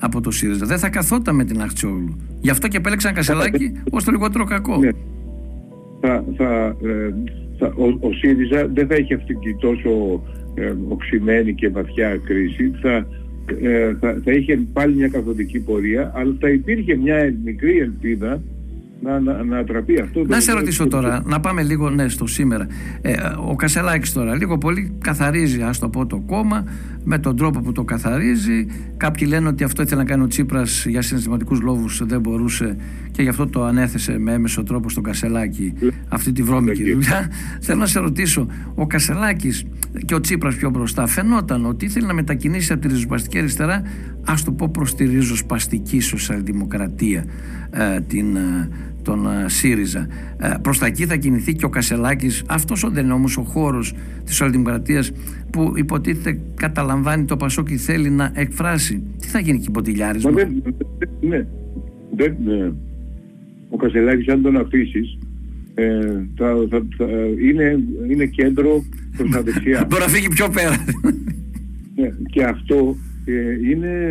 από 0.00 0.20
το 0.20 0.30
ΣΥΡΙΖΑ. 0.30 0.66
Δεν 0.66 0.78
θα 0.78 0.88
καθόταν 0.88 1.34
με 1.34 1.44
την 1.44 1.62
Αξιόγλου. 1.62 2.16
Γι' 2.40 2.50
αυτό 2.50 2.68
και 2.68 2.76
επέλεξαν 2.76 3.14
Κασελάκη 3.14 3.72
ως 3.90 4.04
το 4.04 4.10
λιγότερο 4.10 4.44
κακό. 4.44 4.78
Ναι. 4.78 4.90
Θα, 6.00 6.24
θα, 6.36 6.76
ε, 6.82 7.14
ο, 7.66 8.06
ο 8.08 8.12
ΣΥΡΙΖΑ 8.12 8.66
δεν 8.66 8.86
θα 8.86 8.94
έχει 8.94 9.14
αυτή 9.14 9.34
τη 9.34 9.54
τόσο 9.54 10.22
ε, 10.54 10.72
οξυμένη 10.88 11.54
και 11.54 11.68
βαθιά 11.68 12.16
κρίση, 12.24 12.72
θα, 12.82 13.06
ε, 13.62 13.94
θα, 14.00 14.20
θα 14.24 14.32
είχε 14.32 14.58
πάλι 14.72 14.94
μια 14.94 15.08
καθοδική 15.08 15.60
πορεία, 15.60 16.12
αλλά 16.14 16.36
θα 16.40 16.48
υπήρχε 16.50 16.96
μια 16.96 17.34
μικρή 17.44 17.78
ελπίδα 17.78 18.42
να, 19.00 19.20
να, 19.20 19.44
να 19.44 19.58
ατραπεί 19.58 20.00
αυτό. 20.00 20.24
Να 20.26 20.40
σε 20.40 20.52
ρωτήσω 20.52 20.86
τώρα, 20.86 21.22
να 21.26 21.40
πάμε 21.40 21.62
λίγο 21.62 21.90
ναι, 21.90 22.08
στο 22.08 22.26
σήμερα. 22.26 22.66
Ε, 23.00 23.14
ο 23.48 23.56
Κασελάκης 23.56 24.12
τώρα 24.12 24.36
λίγο 24.36 24.58
πολύ 24.58 24.92
καθαρίζει, 25.00 25.62
ας 25.62 25.78
το 25.78 25.88
πω, 25.88 26.06
το 26.06 26.20
κόμμα 26.26 26.64
με 27.04 27.18
τον 27.18 27.36
τρόπο 27.36 27.60
που 27.60 27.72
το 27.72 27.84
καθαρίζει. 27.84 28.66
Κάποιοι 28.96 29.26
λένε 29.30 29.48
ότι 29.48 29.64
αυτό 29.64 29.82
ήθελε 29.82 30.00
να 30.00 30.06
κάνει 30.06 30.22
ο 30.22 30.26
Τσίπρας 30.26 30.86
για 30.86 31.02
συναισθηματικούς 31.02 31.60
λόγους 31.60 32.02
δεν 32.04 32.20
μπορούσε 32.20 32.76
και 33.10 33.22
γι' 33.22 33.28
αυτό 33.28 33.46
το 33.46 33.64
ανέθεσε 33.64 34.18
με 34.18 34.32
έμεσο 34.32 34.62
τρόπο 34.62 34.88
στον 34.88 35.02
Κασελάκη 35.02 35.72
αυτή 36.08 36.32
τη 36.32 36.42
βρώμικη 36.42 36.92
δουλειά. 36.92 37.30
Θέλω 37.60 37.78
να 37.78 37.86
σε 37.86 38.00
ρωτήσω, 38.00 38.46
ο 38.74 38.86
Κασελάκης 38.86 39.64
και 40.04 40.14
ο 40.14 40.20
Τσίπρας 40.20 40.54
πιο 40.54 40.70
μπροστά 40.70 41.06
φαινόταν 41.06 41.66
ότι 41.66 41.84
ήθελε 41.84 42.06
να 42.06 42.14
μετακινήσει 42.14 42.72
από 42.72 42.82
τη 42.82 42.88
ριζοσπαστική 42.88 43.38
αριστερά 43.38 43.82
ας 44.24 44.44
το 44.44 44.52
πω 44.52 44.68
προς 44.68 44.94
τη 44.94 45.04
ριζοσπαστική 45.04 46.00
σοσιαλδημοκρατία 46.00 47.24
ε, 47.70 48.00
την, 48.00 48.36
ε, 48.36 48.68
τον 49.08 49.26
ε, 49.26 49.48
ΣΥΡΙΖΑ. 49.48 50.06
Ε, 50.38 50.54
προς 50.62 50.78
τα 50.78 50.86
εκεί 50.86 51.06
θα 51.06 51.16
κινηθεί 51.16 51.54
και 51.54 51.64
ο 51.64 51.68
Κασελάκης. 51.68 52.44
Αυτός 52.48 52.90
δεν 52.90 53.04
είναι 53.04 53.12
όμως 53.12 53.36
ο 53.36 53.42
χώρος 53.42 53.92
της 54.24 54.34
Σοσιαλδημοκρατίας 54.34 55.12
που 55.50 55.72
υποτίθεται 55.76 56.40
καταλαμβάνει 56.54 57.24
το 57.24 57.36
Πασόκι 57.36 57.76
θέλει 57.76 58.10
να 58.10 58.32
εκφράσει. 58.34 59.02
Τι 59.20 59.26
θα 59.26 59.38
γίνει 59.38 59.58
και 59.58 59.66
υποτιλιάρισμα; 59.68 60.30
Ναι, 60.30 61.46
ναι, 62.16 62.26
ναι. 62.44 62.72
Ο 63.70 63.76
Κασελάκης 63.76 64.28
αν 64.28 64.42
τον 64.42 64.56
αφήσεις. 64.56 65.18
Ε, 65.74 66.00
θα, 66.36 66.54
θα, 66.70 66.86
θα, 66.96 67.06
είναι, 67.48 67.78
είναι 68.10 68.26
κέντρο 68.26 68.84
προς 69.16 69.30
τα 69.30 69.42
δεξιά. 69.42 69.84
Μπορεί 69.88 70.02
να 70.02 70.08
φύγει 70.08 70.28
πιο 70.28 70.48
πέρα. 70.48 70.84
Ναι, 71.94 72.08
και 72.30 72.44
αυτό 72.44 72.96
ε, 73.24 73.70
είναι, 73.70 74.10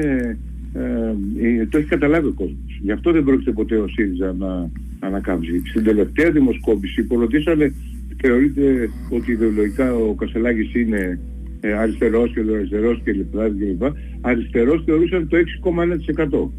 ε, 0.73 1.65
το 1.65 1.77
έχει 1.77 1.87
καταλάβει 1.87 2.27
ο 2.27 2.33
κόσμος. 2.33 2.79
Γι' 2.81 2.91
αυτό 2.91 3.11
δεν 3.11 3.23
πρόκειται 3.23 3.51
ποτέ 3.51 3.75
ο 3.75 3.87
ΣΥΡΙΖΑ 3.87 4.33
να 4.33 4.69
ανακάμψει. 4.99 5.61
Στην 5.69 5.83
τελευταία 5.83 6.31
δημοσκόπηση 6.31 7.03
που 7.03 7.19
ρωτήσανε, 7.19 7.73
θεωρείται 8.21 8.89
ότι 9.09 9.31
ιδεολογικά 9.31 9.93
ο 9.95 10.13
Κασελάκης 10.13 10.75
είναι 10.75 11.19
ε, 11.59 11.73
αριστερός 11.73 12.31
και 12.33 12.39
αριστερός 12.39 13.01
και 13.03 13.11
λοιπά 13.11 13.49
και 13.49 13.65
λοιπά. 13.65 13.93
Αριστερός 14.21 14.83
θεωρούσαν 14.85 15.27
το 15.27 15.37
6,1% 15.37 16.49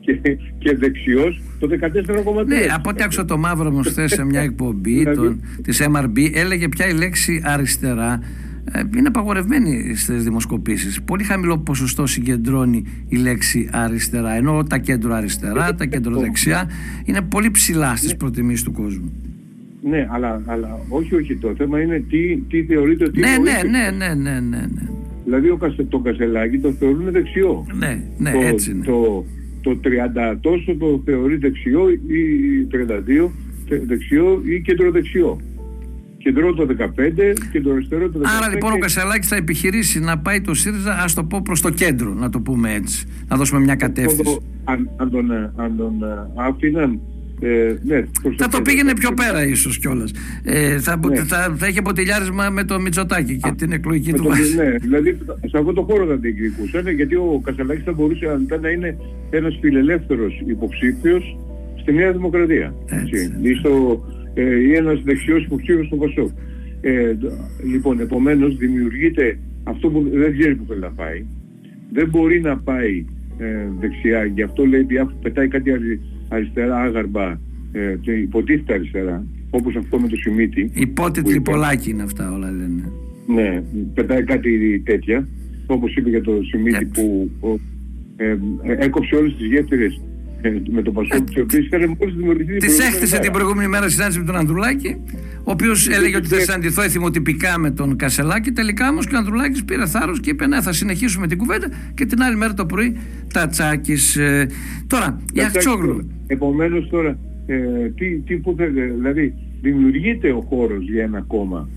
και, 0.00 0.38
και 0.58 0.76
δεξιός 0.76 1.40
το 1.58 1.68
14,3%. 1.80 2.46
Ναι, 2.46 2.66
από 2.74 2.90
ό,τι 2.90 3.02
άκουσα 3.02 3.24
το 3.24 3.38
μαύρο 3.38 3.70
μου 3.70 3.82
σε 4.04 4.24
μια 4.24 4.40
εκπομπή 4.40 4.98
δηλαδή- 4.98 5.16
των, 5.16 5.40
της 5.62 5.82
MRB 5.82 6.30
έλεγε 6.34 6.68
πια 6.68 6.88
η 6.88 6.92
λέξη 6.92 7.42
αριστερά 7.44 8.12
ε, 8.12 8.45
είναι 8.96 9.08
απαγορευμένη 9.08 9.94
στις 9.94 10.24
δημοσκοπήσεις. 10.24 11.02
Πολύ 11.02 11.22
χαμηλό 11.22 11.58
ποσοστό 11.58 12.06
συγκεντρώνει 12.06 12.84
η 13.08 13.16
λέξη 13.16 13.68
αριστερά. 13.72 14.30
Ενώ 14.30 14.62
τα 14.62 14.78
κέντρο 14.78 15.14
αριστερά, 15.14 15.74
τα 15.74 15.84
κέντρο 15.84 16.18
δεξιά 16.24 16.70
είναι 17.04 17.22
πολύ 17.22 17.50
ψηλά 17.50 17.96
στις 17.96 18.10
ναι. 18.10 18.16
προτιμήσεις 18.16 18.62
του 18.62 18.72
κόσμου. 18.72 19.12
Ναι, 19.82 20.08
αλλά, 20.10 20.42
αλλά 20.46 20.78
όχι, 20.88 21.14
όχι. 21.14 21.36
Το 21.36 21.54
θέμα 21.56 21.80
είναι 21.80 22.04
τι, 22.08 22.36
τι 22.36 22.62
θεωρείται 22.62 23.04
ότι 23.04 23.20
ναι, 23.20 23.28
είναι. 23.28 23.50
Ναι, 23.50 23.78
ναι, 23.78 23.90
ναι, 23.90 24.14
ναι, 24.14 24.40
ναι, 24.40 24.58
ναι. 24.60 24.88
Δηλαδή 25.24 25.50
ο 25.50 25.56
Κασε, 25.56 25.84
το 25.84 25.98
Κασελάκι 25.98 26.58
το 26.58 26.72
θεωρούν 26.72 27.10
δεξιό. 27.10 27.66
Ναι, 27.78 28.02
ναι, 28.18 28.32
το, 28.32 28.38
έτσι 28.38 28.70
είναι. 28.70 28.84
Το, 28.84 29.24
το 29.60 29.78
30 30.32 30.36
τόσο 30.40 30.76
το 30.76 31.02
θεωρεί 31.04 31.36
δεξιό 31.36 31.88
ή 31.90 32.66
32 33.26 33.30
δεξιό 33.86 34.42
ή 34.44 34.60
κεντροδεξιό 34.60 35.40
κεντρό 36.26 36.54
το 36.54 36.66
15 36.78 36.88
και 37.52 37.60
το 37.60 37.70
αριστερό 37.70 38.10
το 38.10 38.20
15. 38.22 38.22
Άρα 38.36 38.48
λοιπόν 38.48 38.72
ο 38.72 38.78
Κασελάκης 38.78 39.28
θα 39.28 39.36
επιχειρήσει 39.36 40.00
να 40.00 40.18
πάει 40.18 40.40
το 40.40 40.54
ΣΥΡΙΖΑ, 40.54 40.92
ας 40.92 41.14
το 41.14 41.24
πω 41.24 41.40
προς 41.42 41.60
το 41.60 41.70
κέντρο, 41.70 42.14
να 42.14 42.30
το 42.30 42.40
πούμε 42.40 42.74
έτσι. 42.74 43.06
Να 43.28 43.36
δώσουμε 43.36 43.60
μια 43.60 43.74
κατεύθυνση. 43.74 44.38
Αν, 44.64 44.90
αν, 44.96 45.10
τον, 45.10 45.32
αν 45.56 45.76
τον 45.76 45.92
άφηναν 46.34 47.00
Ε, 47.40 47.76
ναι, 47.82 48.04
θα 48.36 48.48
το 48.48 48.62
πήγαινε 48.62 48.92
πιο 48.92 49.12
πέρα 49.12 49.46
ίσως 49.46 49.78
κιόλας. 49.78 50.10
Ε, 50.42 50.78
θα, 50.78 51.00
ναι. 51.08 51.16
θα, 51.16 51.54
θα 51.58 51.66
έχει 51.66 51.78
αποτελιάρισμα 51.78 52.50
με 52.50 52.64
το 52.64 52.80
Μητσοτάκι 52.80 53.36
και 53.36 53.52
την 53.56 53.72
εκλογική 53.72 54.12
του 54.12 54.22
βάση. 54.22 54.54
Ναι, 54.54 54.70
δηλαδή 54.70 55.18
σε 55.46 55.58
αυτό 55.58 55.72
το 55.72 55.82
χώρο 55.82 56.06
θα 56.06 56.16
διεκδικούσαν 56.16 56.88
γιατί 56.88 57.14
ο 57.14 57.40
Κασαλάκη 57.44 57.82
θα 57.82 57.92
μπορούσε 57.92 58.26
αν 58.26 58.60
να 58.60 58.68
είναι 58.68 58.96
ένας 59.30 59.58
φιλελεύθερος 59.60 60.42
υποψήφιος 60.46 61.36
στη 61.80 61.92
Νέα 61.92 62.12
Δημοκρατία. 62.12 62.74
Έτσι. 62.86 63.32
Ή, 63.42 63.54
στο, 63.54 64.04
ε, 64.36 64.60
ή 64.60 64.72
ένας 64.72 65.02
δεξιός 65.02 65.44
υποψήφιος 65.44 65.86
στο 65.86 65.96
Πασό. 65.96 66.30
Ε, 66.80 67.16
λοιπόν, 67.64 68.00
επομένως 68.00 68.56
δημιουργείται 68.56 69.38
αυτό 69.64 69.88
που 69.88 70.08
δεν 70.12 70.38
ξέρει 70.38 70.54
που 70.54 70.64
θέλει 70.68 70.80
να 70.80 70.90
πάει. 70.90 71.24
Δεν 71.92 72.08
μπορεί 72.08 72.40
να 72.40 72.58
πάει 72.58 73.04
ε, 73.38 73.46
δεξιά. 73.80 74.24
Γι' 74.24 74.42
αυτό 74.42 74.64
λέει 74.66 74.80
ότι 74.80 74.94
πετάει 75.22 75.48
κάτι 75.48 75.70
αριστερά 76.28 76.76
άγαρμα 76.76 77.40
ε, 77.72 77.96
και 78.00 78.12
υποτίθεται 78.12 78.74
αριστερά, 78.74 79.26
όπως 79.50 79.76
αυτό 79.76 80.00
με 80.00 80.08
το 80.08 80.16
Σιμίτι. 80.16 80.70
Υπότιτλοι 80.74 81.32
τρυπολάκι 81.32 81.90
είναι 81.90 82.02
αυτά 82.02 82.32
όλα 82.32 82.50
λένε. 82.50 82.92
Ναι, 83.26 83.62
πετάει 83.94 84.22
κάτι 84.22 84.82
τέτοια, 84.84 85.28
όπως 85.66 85.96
είπε 85.96 86.08
για 86.08 86.22
το 86.22 86.32
Σιμίτι 86.42 86.84
που 86.84 87.30
ε, 88.16 88.36
έκοψε 88.62 89.16
όλες 89.16 89.36
τις 89.36 89.46
γέφυρες 89.46 90.00
με 90.70 90.82
το 90.82 90.90
Πασόκ, 90.92 91.30
τι 91.30 91.40
οποίε 91.40 91.60
είχαν 91.60 91.96
μόλις 91.98 92.14
δημιουργηθεί. 92.14 92.56
Της 92.56 92.78
έκτισε 92.78 93.18
την 93.18 93.32
προηγούμενη 93.32 93.68
μέρα 93.68 93.88
συνάντηση 93.88 94.18
με 94.18 94.24
τον 94.24 94.36
Ανδρουλάκη, 94.36 94.96
ο 95.38 95.50
οποίος 95.50 95.88
έλεγε 95.88 96.16
ότι 96.16 96.28
θα 96.28 96.38
συναντηθώ 96.38 96.82
εθιμοτυπικά 96.82 97.58
με 97.58 97.70
τον 97.70 97.96
Κασελάκη. 97.96 98.52
Τελικά 98.52 98.88
όμως 98.88 99.06
και 99.06 99.14
ο 99.14 99.18
Ανδρουλάκης 99.18 99.64
πήρε 99.64 99.86
θάρρος 99.86 100.20
και 100.20 100.30
είπε: 100.30 100.46
Ναι, 100.46 100.60
θα 100.60 100.72
συνεχίσουμε 100.72 101.26
την 101.26 101.38
κουβέντα 101.38 101.68
και 101.94 102.06
την 102.06 102.22
άλλη 102.22 102.36
μέρα 102.36 102.54
το 102.54 102.66
πρωί 102.66 102.96
τα 103.32 103.46
τσάκη. 103.48 103.96
Ε, 104.18 104.46
τώρα, 104.86 105.20
η 105.32 105.40
Αχτσόγλου. 105.40 106.10
Επομένως 106.26 106.88
τώρα, 106.88 107.18
ε, 107.46 107.56
τι, 107.94 108.18
τι 108.18 108.36
που 108.36 108.54
θέλετε, 108.56 108.92
δηλαδή 108.96 109.34
δημιουργείται 109.60 110.32
ο 110.32 110.40
χώρος 110.48 110.88
για 110.90 111.02
ένα 111.02 111.24
κόμμα; 111.26 111.68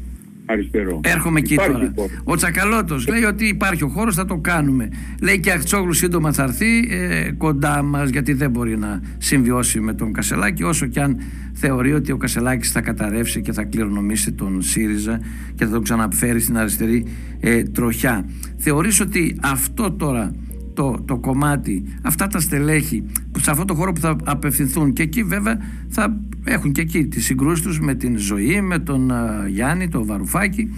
Αριστερό. 0.50 1.00
Έρχομαι 1.03 1.39
εκεί 1.39 1.56
τώρα. 1.56 1.94
Ο 2.24 2.36
Τσακαλώτος 2.36 3.08
λέει 3.08 3.24
ότι 3.24 3.48
υπάρχει 3.48 3.84
ο 3.84 3.88
χώρος, 3.88 4.15
θα 4.15 4.25
το 4.25 4.38
κάνουμε. 4.38 4.89
Λέει 5.22 5.39
και 5.39 5.51
Αχτσόγλου 5.51 5.94
σύντομα 5.94 6.34
θα 6.34 6.44
έρθει 6.44 6.88
ε, 6.89 7.32
κοντά 7.38 7.82
μας, 7.82 8.10
γιατί 8.10 8.34
δεν 8.34 8.50
μπορεί 8.50 8.77
να 8.77 9.01
συμβιώσει 9.18 9.79
με 9.79 9.94
τον 9.94 10.13
Κασελάκη, 10.13 10.63
όσο 10.63 10.86
και 10.86 11.01
αν 11.01 11.18
θεωρεί 11.53 11.94
ότι 11.94 12.12
ο 12.12 12.18
Κασελάκης 12.18 12.72
θα 12.72 12.82
καταρρεύσει 12.82 13.41
και 13.41 13.51
θα 13.51 13.63
κληρονομήσει 13.63 14.32
τον 14.32 14.62
ΣΥΡΙΖΑ 14.62 15.20
και 15.56 15.65
θα 15.65 15.72
τον 15.72 15.84
ξαναφέρει 15.84 16.39
στην 16.39 16.58
αριστερή 16.58 17.06
ε, 17.39 17.63
τροχιά. 17.63 18.25
Θεωρείς 18.58 19.00
ότι 19.00 19.38
αυτό 19.41 19.91
τώρα 19.91 20.32
το, 20.74 21.03
το 21.06 21.18
κομμάτι, 21.18 21.84
αυτά 22.01 22.27
τα 22.27 22.39
στελέχη 22.39 23.03
σε 23.50 23.56
αυτό 23.56 23.74
το 23.74 23.79
χώρο 23.79 23.91
που 23.94 24.00
θα 24.00 24.15
απευθυνθούν 24.24 24.94
και 24.94 25.03
εκεί 25.03 25.24
βέβαια 25.24 25.58
θα 25.88 26.20
έχουν 26.46 26.72
και 26.72 26.82
εκεί 26.82 27.08
τις 27.08 27.25
συγκρούσεις 27.25 27.65
τους 27.65 27.79
με 27.79 27.96
την 27.96 28.18
ζωή, 28.18 28.62
με 28.62 28.79
τον 28.79 29.12
Γιάννη, 29.48 29.88
τον 29.88 30.06
Βαρουφάκη 30.06 30.70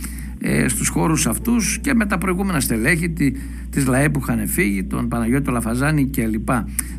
ε, 0.42 0.68
στους 0.68 0.88
χώρους 0.88 1.28
αυτούς 1.28 1.80
και 1.80 1.94
με 1.94 2.06
τα 2.06 2.18
προηγούμενα 2.18 2.60
στελέχη 2.60 3.10
τη, 3.10 3.32
της 3.70 3.86
ΛΑΕ 3.86 4.10
που 4.10 4.20
είχαν 4.24 4.48
φύγει, 4.48 4.84
τον 4.84 5.08
Παναγιώτη, 5.08 5.44
τον 5.44 5.54
Λαφαζάνη 5.54 6.10
κλπ. 6.10 6.50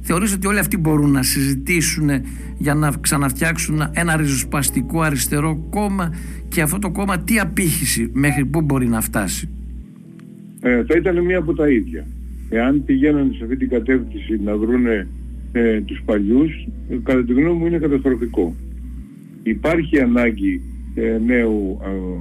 Θεωρείς 0.01 0.33
ότι 0.33 0.47
όλοι 0.47 0.59
αυτοί 0.59 0.77
μπορούν 0.77 1.11
να 1.11 1.23
συζητήσουν 1.23 2.11
για 2.59 2.75
να 2.75 2.93
ξαναφτιάξουν 3.01 3.83
ένα 3.93 4.17
ριζοσπαστικό 4.17 5.01
αριστερό 5.01 5.67
κόμμα 5.71 6.15
και 6.49 6.63
αυτό 6.63 6.79
το 6.79 6.91
κόμμα 6.91 7.19
τι 7.19 7.39
απήχηση 7.39 8.11
μέχρι 8.13 8.45
πού 8.45 8.61
μπορεί 8.61 8.89
να 8.89 9.01
φτάσει; 9.01 9.49
Ε, 10.61 10.85
θα 10.85 10.97
ήταν 10.97 11.25
μία 11.25 11.39
από 11.39 11.55
τα 11.55 11.69
ίδια. 11.69 12.07
Εάν 12.49 12.85
πηγαίνανε 12.85 13.33
σε 13.33 13.45
αυτή 13.45 13.57
την 13.57 13.69
κατεύθυνση 13.69 14.41
να 14.45 14.57
βρούνε 14.57 15.07
ε, 15.53 15.81
τους 15.81 16.03
παλιούς, 16.05 16.69
ε, 16.89 16.97
κατά 17.03 17.25
τη 17.25 17.33
γνώμη 17.33 17.59
μου 17.59 17.67
είναι 17.67 17.79
καταστροφικό. 17.79 18.55
Υπάρχει 19.43 20.01
ανάγκη 20.01 20.61
ε, 20.95 21.19
νέου 21.27 21.79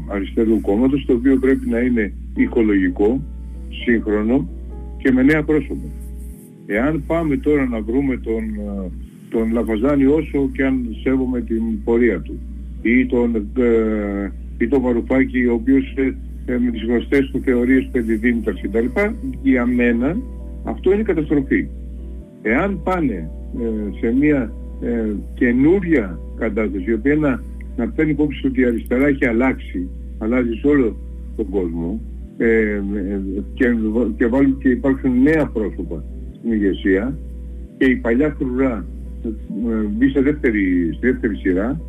αριστερού 0.07 0.61
κόμματος, 0.61 1.05
το 1.05 1.13
οποίο 1.13 1.38
πρέπει 1.38 1.69
να 1.69 1.79
είναι 1.79 2.13
οικολογικό, 2.35 3.21
σύγχρονο 3.83 4.50
και 4.97 5.11
με 5.11 5.23
νέα 5.23 5.43
πρόσωπα. 5.43 5.88
Εάν 6.65 7.03
πάμε 7.07 7.38
τώρα 7.38 7.65
να 7.65 7.81
βρούμε 7.81 8.17
τον, 8.17 8.43
τον 9.29 9.51
Λαφαζάνη 9.51 10.05
όσο 10.05 10.50
και 10.53 10.65
αν 10.65 10.95
σέβομαι 11.03 11.41
την 11.41 11.83
πορεία 11.83 12.22
του 12.22 12.39
ή 12.81 13.05
τον, 13.05 13.35
ε, 13.35 14.31
ή 14.57 14.67
τον 14.67 14.81
Βαρουφάκη 14.81 15.46
ο 15.46 15.53
οποίος 15.53 15.94
ε, 16.46 16.57
με 16.57 16.72
τις 16.72 16.83
γνωστές 16.83 17.29
του 17.31 17.41
θεωρίες 17.41 17.89
του 17.94 18.01
Δήμητρας 18.03 18.61
κτλ. 18.61 18.85
Για 19.44 19.65
μένα 19.65 20.17
αυτό 20.63 20.94
είναι 20.94 21.03
καταστροφή. 21.03 21.67
Εάν 22.42 22.82
πάνε 22.84 23.30
ε, 23.60 24.00
σε 24.00 24.16
μια 24.16 24.54
ε, 24.82 25.12
καινούρια 25.34 26.20
κατάσταση 26.38 26.90
η 26.90 26.94
οποία 26.94 27.16
να, 27.16 27.42
να 27.77 27.90
παίρνει 27.90 28.12
υπόψη 28.12 28.48
ότι 28.48 28.62
η 28.62 28.66
αριστερά 28.66 29.08
έχει 29.08 29.25
αλλάξει, 29.25 29.90
αλλάζει 30.18 30.54
σε 30.54 30.68
όλο 30.68 30.96
τον 31.36 31.50
κόσμο 31.50 32.01
ε, 32.38 32.46
ε, 32.46 32.82
και, 33.54 33.75
και, 34.18 34.27
βάλουν, 34.27 34.58
και 34.58 34.70
υπάρχουν 34.70 35.22
νέα 35.22 35.46
πρόσωπα 35.46 36.04
στην 36.38 36.51
ηγεσία 36.51 37.18
και 37.77 37.86
η 37.86 37.96
παλιά 37.96 38.36
φρουρά 38.38 38.86
μπει 39.98 40.10
σε 40.10 40.22
δεύτερη, 40.22 40.94
στη 40.94 41.08
δεύτερη 41.08 41.36
σειρά 41.36 41.82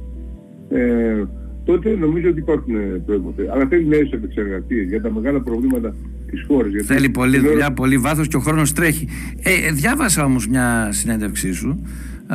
τότε 1.65 1.97
νομίζω 1.97 2.29
ότι 2.29 2.38
υπάρχουν 2.38 2.75
προϋποθέσεις. 3.07 3.51
Αλλά 3.51 3.67
θέλει 3.67 3.87
νέες 3.87 4.11
επεξεργασίες 4.11 4.88
για 4.88 5.01
τα 5.03 5.12
μεγάλα 5.12 5.41
προβλήματα 5.41 5.95
της 6.33 6.45
χώρας. 6.47 6.73
Θέλει 6.85 7.09
πολλή 7.09 7.38
δουλειά, 7.38 7.73
πολύ 7.73 7.99
βάθος 7.99 8.29
και 8.29 8.37
ο 8.37 8.40
χρόνος 8.40 8.73
τρέχει. 8.73 9.09
Ε, 9.42 9.53
ε 9.53 9.73
διάβασα 9.73 10.25
όμως 10.25 10.47
μια 10.49 10.88
συνέντευξή 10.92 11.53
σου 11.53 11.83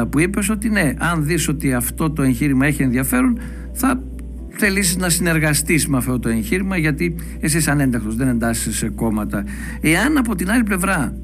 που 0.10 0.20
είπες 0.20 0.50
ότι 0.50 0.70
ναι, 0.70 0.94
αν 0.98 1.26
δεις 1.26 1.48
ότι 1.48 1.74
αυτό 1.74 2.12
το 2.12 2.22
εγχείρημα 2.22 2.66
έχει 2.66 2.84
ενδιαφέρον 2.84 3.40
θα 3.74 4.04
θελήσεις 4.50 4.98
να 4.98 5.10
συνεργαστείς 5.10 5.88
με 5.88 5.98
αυτό 5.98 6.20
το 6.20 6.30
εγχείρημα 6.30 6.78
γιατί 6.78 7.16
εσύ 7.40 7.58
είσαι 7.58 7.72
ανένταχτος, 7.72 8.16
δεν 8.16 8.28
εντάσσεσαι 8.28 8.78
σε 8.78 8.90
κόμματα. 8.90 9.44
Εάν 9.82 10.18
από 10.18 10.36
την 10.36 10.52
άλλη 10.52 10.64
πλευρά 10.64 11.18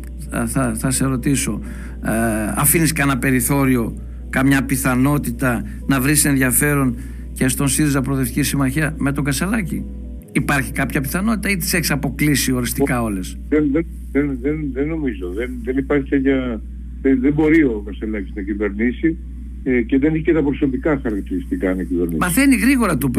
θα, 0.45 0.75
θα 0.77 0.91
σε 0.91 1.05
ρωτήσω 1.05 1.59
ε, 2.05 2.11
αφήνεις 2.55 2.93
κανένα 2.93 3.17
περιθώριο 3.17 3.95
καμιά 4.29 4.63
πιθανότητα 4.63 5.63
να 5.87 6.01
βρεις 6.01 6.25
ενδιαφέρον 6.25 6.97
και 7.33 7.47
στον 7.47 7.67
ΣΥΡΙΖΑ 7.67 8.01
Προοδευτική 8.01 8.43
Συμμαχία 8.43 8.93
με 8.97 9.11
τον 9.11 9.23
Κασελάκη; 9.23 9.85
Υπάρχει 10.35 10.71
κάποια 10.71 11.01
πιθανότητα 11.01 11.49
ή 11.49 11.57
τις 11.57 11.73
έχεις 11.73 11.91
αποκλείσει 11.91 12.51
οριστικά 12.51 13.01
όλες; 13.01 13.37
Δεν, 13.49 13.69
δεν, 13.71 13.85
δεν, 14.11 14.37
δεν, 14.41 14.69
δεν 14.73 14.87
νομίζω. 14.87 15.29
Δεν, 15.29 15.51
δεν 15.63 15.77
υπάρχει 15.77 16.09
τέτοια. 16.09 16.61
Δεν, 17.01 17.19
δεν 17.19 17.33
μπορεί 17.33 17.63
ο 17.63 17.83
Κασελάκη 17.85 18.31
να 18.35 18.41
κυβερνήσει 18.41 19.17
ε, 19.63 19.81
και 19.81 19.97
δεν 19.97 20.13
έχει 20.13 20.23
και 20.23 20.33
τα 20.33 20.43
προσωπικά 20.43 20.99
χαρακτηριστικά 21.03 21.75
να 21.75 21.83
κυβερνήσει. 21.83 22.17
Μαθαίνει 22.19 22.55
γρήγορα, 22.55 22.97
του 22.97 23.11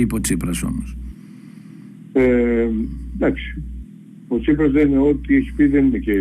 είπε 0.00 0.14
ο 0.14 0.20
Τσίπρας 0.20 0.62
όμως. 0.62 0.96
Ε, 2.12 2.68
εντάξει. 3.14 3.62
Ο 4.28 4.38
Τσίπρας 4.38 4.70
δεν 4.70 4.88
είναι 4.88 4.98
ό,τι 4.98 5.36
έχει 5.36 5.52
πει 5.56 5.66
δεν 5.66 5.84
είναι 5.84 5.98
και... 5.98 6.12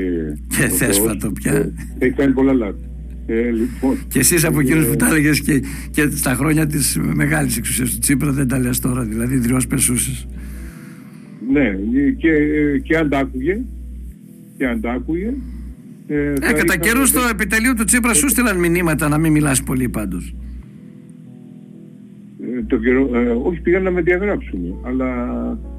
Και 0.47 0.67
θέσφατο 0.67 1.31
πια. 1.31 1.53
Ε, 1.53 1.73
έχει 1.97 2.13
κάνει 2.13 2.33
πολλά 2.33 2.53
λάθη. 2.53 2.85
Ε, 3.25 3.49
λοιπόν, 3.49 3.97
και 4.07 4.19
εσύ 4.19 4.45
από 4.45 4.59
εκείνους 4.59 4.85
που 4.85 4.95
τα 4.95 5.07
έλεγες 5.07 5.41
και, 5.41 5.61
και 5.91 6.09
στα 6.09 6.33
χρόνια 6.33 6.67
της 6.67 6.99
μεγάλης 7.13 7.57
εξουσίας 7.57 7.91
του 7.91 7.99
Τσίπρα 7.99 8.31
δεν 8.31 8.47
τα 8.47 8.59
λες 8.59 8.79
τώρα, 8.79 9.03
δηλαδή 9.03 9.37
δριό 9.37 9.61
πεσούσε. 9.69 10.27
Ναι, 11.51 11.75
και, 12.17 12.31
και 12.83 12.97
αν 12.97 13.09
τα 13.09 13.17
άκουγε. 13.17 13.61
Και 14.57 14.67
αν 14.67 14.81
τα 14.81 14.91
άκουγε. 14.91 15.33
Ε, 16.07 16.33
ε 16.41 16.53
κατά 16.53 16.77
καιρούς 16.77 17.09
στο 17.09 17.19
επιτελείο 17.31 17.73
του 17.73 17.83
Τσίπρα 17.83 18.13
σου 18.13 18.29
στείλαν 18.29 18.59
μηνύματα 18.59 19.07
να 19.07 19.17
μην 19.17 19.31
μιλάς 19.31 19.63
πολύ 19.63 19.89
πάντως. 19.89 20.35
Ε, 22.41 22.63
το 22.63 22.77
καιρό, 22.77 23.09
ε, 23.13 23.29
όχι 23.29 23.61
πήγαν 23.61 23.83
να 23.83 23.91
με 23.91 24.01
διαγράψουν, 24.01 24.79
αλλά 24.83 25.07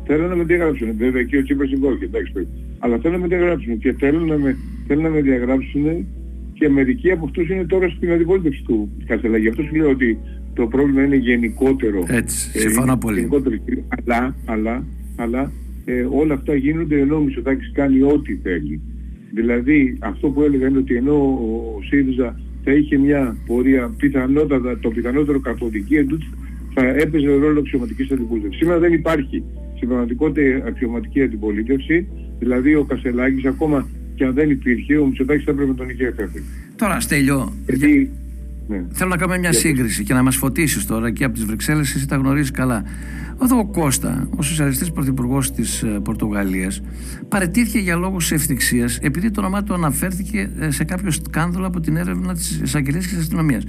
θέλουν 0.07 0.29
να 0.29 0.37
με 0.37 0.45
διαγράψουν. 0.45 0.97
Βέβαια 0.97 1.23
και 1.23 1.37
ο 1.37 1.43
Τσίπρας 1.43 1.71
υπάρχει, 1.71 2.05
εντάξει, 2.05 2.47
αλλά 2.79 2.99
θέλουν 2.99 3.17
να 3.17 3.23
με 3.23 3.37
διαγράψουν 3.37 3.79
και 3.79 3.93
θέλουν 3.93 4.27
να 4.27 4.39
με, 4.39 4.57
θέλουν 4.87 5.03
να 5.03 5.09
με 5.09 5.21
διαγράψουν 5.21 6.07
και 6.53 6.69
μερικοί 6.69 7.11
από 7.11 7.25
αυτούς 7.25 7.49
είναι 7.49 7.65
τώρα 7.65 7.89
στην 7.89 8.13
αντιπολίτευση 8.13 8.63
του 8.63 8.91
Κασελάκη. 9.07 9.43
Γι' 9.43 9.49
αυτό 9.49 9.63
σου 9.63 9.75
λέω 9.75 9.91
ότι 9.91 10.19
το 10.55 10.67
πρόβλημα 10.67 11.03
είναι 11.03 11.17
γενικότερο. 11.17 12.05
Έτσι, 12.09 12.51
ε, 12.55 12.59
συμφωνώ 12.59 12.97
πολύ. 12.97 13.19
Γενικότερο, 13.19 13.57
αλλά, 13.89 14.35
αλλά, 14.45 14.85
αλλά 15.19 15.53
ε, 15.85 16.07
όλα 16.11 16.35
αυτά 16.35 16.55
γίνονται 16.55 17.01
ενώ 17.01 17.17
ο 17.17 17.21
Μητσοτάκης 17.21 17.71
κάνει 17.75 18.03
ό,τι 18.03 18.35
θέλει. 18.43 18.81
Δηλαδή 19.35 19.97
αυτό 20.01 20.29
που 20.29 20.43
έλεγα 20.43 20.67
είναι 20.69 20.79
ότι 20.79 20.95
ενώ 20.97 21.15
ο 21.17 21.79
ΣΥΡΙΖΑ 21.89 22.41
θα 22.65 22.73
είχε 22.73 22.97
μια 22.97 23.37
πορεία 23.47 23.95
πιθανότατα, 23.97 24.79
το 24.79 24.91
πιθανότερο 24.91 25.41
καθοδική 25.41 25.97
εντούτοι 25.97 26.27
θα 26.75 26.87
έπαιζε 26.87 27.27
ρόλο 27.27 27.59
αξιωματικής 27.59 28.11
αντιπολίτευσης. 28.11 28.59
Σήμερα 28.59 28.79
δεν 28.79 28.93
υπάρχει 28.93 29.43
στην 29.77 29.89
πραγματικότητα 29.89 30.67
αξιωματική 30.67 31.23
αντιπολίτευση, 31.23 32.07
δηλαδή 32.39 32.75
ο 32.75 32.85
Κασελάκης 32.85 33.45
ακόμα 33.45 33.89
και 34.15 34.25
αν 34.25 34.35
δεν 34.35 34.51
υπήρχε, 34.51 34.97
ο 34.97 35.07
Μητσοτάκης 35.07 35.45
θα 35.45 35.51
έπρεπε 35.51 35.71
να 35.71 35.77
τον 35.77 35.89
είχε 35.89 36.07
εφεύρει. 36.07 36.43
Τώρα, 36.77 37.01
Στέλιο, 37.01 37.53
γιατί, 37.67 38.11
ναι. 38.69 38.85
Θέλω 38.93 39.11
να 39.11 39.17
κάνουμε 39.17 39.39
μια 39.39 39.53
σύγκριση 39.53 40.05
και 40.05 40.15
να 40.15 40.23
μας 40.23 40.37
φωτίσεις 40.37 40.87
τώρα 40.87 41.11
και 41.11 41.25
από 41.25 41.35
τις 41.35 41.45
Βρυξέλλες, 41.45 41.95
εσύ 41.95 42.07
τα 42.07 42.17
γνωρίζεις 42.17 42.51
καλά. 42.51 42.83
Εδώ 43.43 43.59
ο 43.59 43.67
Κώστα, 43.67 44.29
ο 44.37 44.43
σοσιαλιστής 44.43 44.91
πρωθυπουργός 44.91 45.53
της 45.53 45.83
ε, 45.83 45.87
Πορτογαλίας, 45.87 46.81
παρετήθηκε 47.29 47.79
για 47.79 47.97
λόγους 47.97 48.33
ευθυξίας 48.33 48.99
επειδή 49.03 49.31
το 49.31 49.41
όνομά 49.41 49.63
του 49.63 49.75
αναφέρθηκε 49.75 50.51
ε, 50.59 50.71
σε 50.71 50.85
κάποιο 50.85 51.11
σκάνδαλο 51.11 51.67
από 51.67 51.81
την 51.81 51.97
έρευνα 51.97 52.35
της 52.35 52.61
εισαγγελίας 52.61 53.07
και 53.07 53.11
της 53.11 53.21
αστυνομίας. 53.21 53.63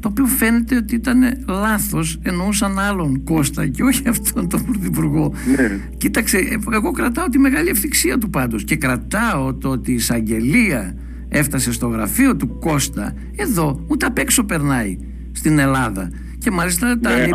Το 0.00 0.08
οποίο 0.08 0.26
φαίνεται 0.26 0.76
ότι 0.76 0.94
ήταν 0.94 1.20
λάθος, 1.48 2.18
εννοούσαν 2.22 2.78
άλλον 2.78 3.24
Κώστα 3.24 3.66
και 3.66 3.82
όχι 3.82 4.08
αυτόν 4.08 4.48
τον 4.48 4.64
πρωθυπουργό. 4.64 5.32
Ναι. 5.56 5.78
Κοίταξε, 5.96 6.58
εγώ 6.72 6.90
κρατάω 6.90 7.28
τη 7.28 7.38
μεγάλη 7.38 7.68
ευθυξία 7.68 8.18
του 8.18 8.30
πάντως 8.30 8.64
και 8.64 8.76
κρατάω 8.76 9.54
το 9.54 9.68
ότι 9.68 9.90
η 9.90 9.94
εισαγγελία 9.94 10.94
έφτασε 11.34 11.72
στο 11.72 11.86
γραφείο 11.86 12.36
του 12.36 12.58
Κώστα, 12.58 13.14
εδώ 13.36 13.84
ούτε 13.86 14.06
απ' 14.06 14.18
έξω 14.18 14.44
περνάει 14.44 14.98
στην 15.32 15.58
Ελλάδα. 15.58 16.10
Και 16.38 16.50
μάλιστα 16.50 16.98
τα 16.98 17.16
ναι, 17.16 17.26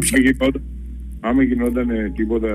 άμα 1.19 1.43
γινόταν 1.43 1.88
τίποτα 2.15 2.47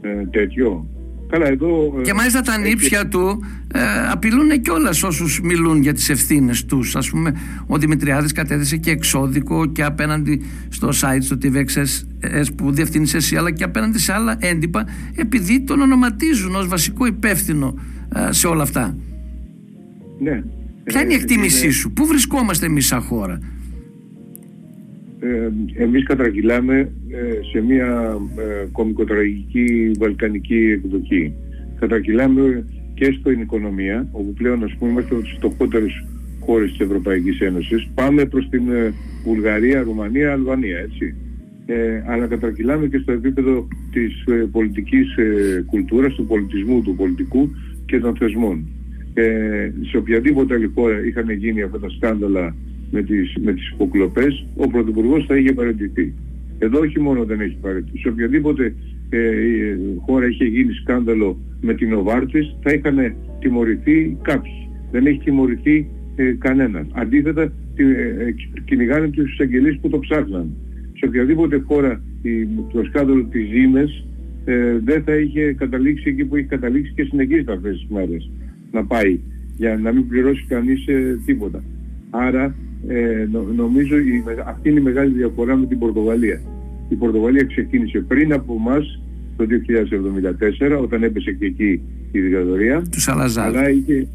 ε, 0.00 0.26
τέτοιο. 0.30 0.86
Καλά, 1.28 1.46
εδώ, 1.46 1.94
ε, 1.98 2.02
και 2.02 2.14
μάλιστα 2.14 2.40
τα 2.40 2.58
νύψια 2.58 3.08
του 3.08 3.44
ε, 3.74 3.80
απειλούν 4.10 4.60
κιόλας 4.60 5.02
όσους 5.02 5.40
μιλούν 5.40 5.82
για 5.82 5.92
τις 5.92 6.08
ευθύνες 6.08 6.64
τους. 6.64 6.96
Α 6.96 7.00
πούμε, 7.10 7.34
ο 7.66 7.78
Δημητριάδης 7.78 8.32
κατέθεσε 8.32 8.76
και 8.76 8.90
εξώδικο 8.90 9.66
και 9.66 9.84
απέναντι 9.84 10.42
στο 10.68 10.88
site, 10.88 11.20
στο 11.20 11.36
TVXS 11.42 12.44
που 12.56 12.72
διευθύνει 12.72 13.10
εσύ, 13.14 13.36
αλλά 13.36 13.50
και 13.50 13.64
απέναντι 13.64 13.98
σε 13.98 14.12
άλλα 14.12 14.36
έντυπα, 14.40 14.86
επειδή 15.14 15.60
τον 15.60 15.80
ονοματίζουν 15.80 16.54
ως 16.54 16.68
βασικό 16.68 17.06
υπεύθυνο 17.06 17.74
ε, 18.14 18.32
σε 18.32 18.46
όλα 18.46 18.62
αυτά. 18.62 18.96
Ναι. 20.18 20.42
Ποια 20.88 21.00
είναι 21.02 21.12
η 21.12 21.16
εκτίμησή 21.16 21.70
σου, 21.70 21.92
πού 21.92 22.06
βρισκόμαστε 22.06 22.66
εμείς 22.66 22.86
σαν 22.86 23.00
χώρα; 23.00 23.40
Ε, 25.20 25.48
εμείς 25.82 26.04
κατρακυλάμε 26.04 26.78
ε, 27.08 27.50
σε 27.52 27.60
μια 27.60 28.18
ε, 28.36 28.66
κομικοτραγική 28.72 29.90
βαλκανική 29.98 30.70
εκδοχή. 30.70 31.32
Κατρακυλάμε 31.80 32.64
και 32.94 33.16
στην 33.20 33.40
οικονομία, 33.40 34.08
όπου 34.12 34.32
πλέον 34.32 34.64
ας 34.64 34.74
πούμε 34.78 34.90
είμαστε 34.90 35.14
από 35.14 35.22
τις 35.22 35.32
φτωχότερες 35.32 36.04
χώρες 36.40 36.70
της 36.70 36.80
Ευρωπαϊκής 36.80 37.40
Ένωσης. 37.40 37.88
Πάμε 37.94 38.24
προς 38.24 38.48
την 38.48 38.70
ε, 38.70 38.94
Βουλγαρία, 39.24 39.82
Ρουμανία, 39.82 40.32
Αλβανία, 40.32 40.78
έτσι. 40.78 41.14
Ε, 41.66 42.02
αλλά 42.06 42.26
κατρακυλάμε 42.26 42.86
και 42.86 42.98
στο 42.98 43.12
επίπεδο 43.12 43.68
της 43.92 44.24
ε, 44.26 44.32
πολιτικής 44.32 45.16
ε, 45.16 45.64
κουλτούρας, 45.66 46.14
του 46.14 46.26
πολιτισμού, 46.26 46.82
του 46.82 46.94
πολιτικού 46.94 47.50
και 47.86 47.98
των 47.98 48.16
θεσμών. 48.16 48.66
Ε, 49.20 49.72
σε 49.90 49.96
οποιαδήποτε 49.96 50.54
άλλη 50.54 50.70
χώρα 50.74 51.04
είχαν 51.06 51.30
γίνει 51.30 51.62
αυτά 51.62 51.78
τα 51.78 51.88
σκάνδαλα 51.88 52.54
με 52.90 53.02
τις, 53.02 53.36
με 53.40 53.52
τις 53.52 53.70
υποκλοπές, 53.70 54.46
ο 54.56 54.66
Πρωθυπουργός 54.68 55.24
θα 55.26 55.36
είχε 55.36 55.52
παραιτηθεί. 55.52 56.14
Εδώ 56.58 56.78
όχι 56.78 57.00
μόνο 57.00 57.24
δεν 57.24 57.40
έχει 57.40 57.56
παραιτηθεί. 57.60 57.98
Σε 57.98 58.08
οποιαδήποτε 58.08 58.74
ε, 59.10 59.76
χώρα 60.06 60.26
είχε 60.26 60.44
γίνει 60.44 60.72
σκάνδαλο 60.72 61.38
με 61.60 61.74
την 61.74 61.92
Οβάρτης 61.92 62.56
θα 62.62 62.72
είχαν 62.72 63.14
τιμωρηθεί 63.38 64.16
κάποιοι. 64.22 64.68
Δεν 64.90 65.06
έχει 65.06 65.20
τιμωρηθεί 65.24 65.88
ε, 66.16 66.32
κανένας. 66.38 66.86
Αντίθετα, 66.92 67.42
ε, 67.42 67.82
ε, 67.82 68.34
κυνηγάνε 68.64 69.08
τους 69.08 69.32
εισαγγελείς 69.32 69.78
που 69.80 69.88
το 69.88 69.98
ψάχναν. 69.98 70.50
Σε 70.98 71.06
οποιαδήποτε 71.06 71.62
χώρα 71.66 72.02
το 72.72 72.84
σκάνδαλο 72.84 73.24
της 73.24 73.48
Ζήμες 73.48 74.04
ε, 74.44 74.78
δεν 74.84 75.02
θα 75.02 75.14
είχε 75.16 75.52
καταλήξει 75.52 76.08
εκεί 76.08 76.24
που 76.24 76.36
έχει 76.36 76.46
καταλήξει 76.46 76.92
και 76.92 77.02
συνεχίζεται 77.02 77.52
αυτές 77.52 77.78
τις 77.78 77.86
μέρες 77.88 78.30
να 78.70 78.84
πάει 78.84 79.18
για 79.56 79.76
να 79.82 79.92
μην 79.92 80.08
πληρώσει 80.08 80.44
κανείς 80.48 80.86
ε, 80.86 81.18
τίποτα. 81.24 81.62
Άρα 82.10 82.54
ε, 82.88 83.26
νομίζω 83.56 83.98
η, 83.98 84.24
αυτή 84.46 84.68
είναι 84.68 84.80
η 84.80 84.82
μεγάλη 84.82 85.12
διαφορά 85.12 85.56
με 85.56 85.66
την 85.66 85.78
Πορτογαλία. 85.78 86.40
Η 86.88 86.94
Πορτογαλία 86.94 87.44
ξεκίνησε 87.44 87.98
πριν 87.98 88.32
από 88.32 88.56
εμάς 88.58 89.00
το 89.36 89.46
2074 90.78 90.82
όταν 90.82 91.02
έπεσε 91.02 91.32
και 91.32 91.46
εκεί 91.46 91.80
η 92.12 92.20
δικτατορία. 92.20 92.82
Τους 92.90 93.08
Αλλά 93.08 93.70
είχε, 93.70 94.08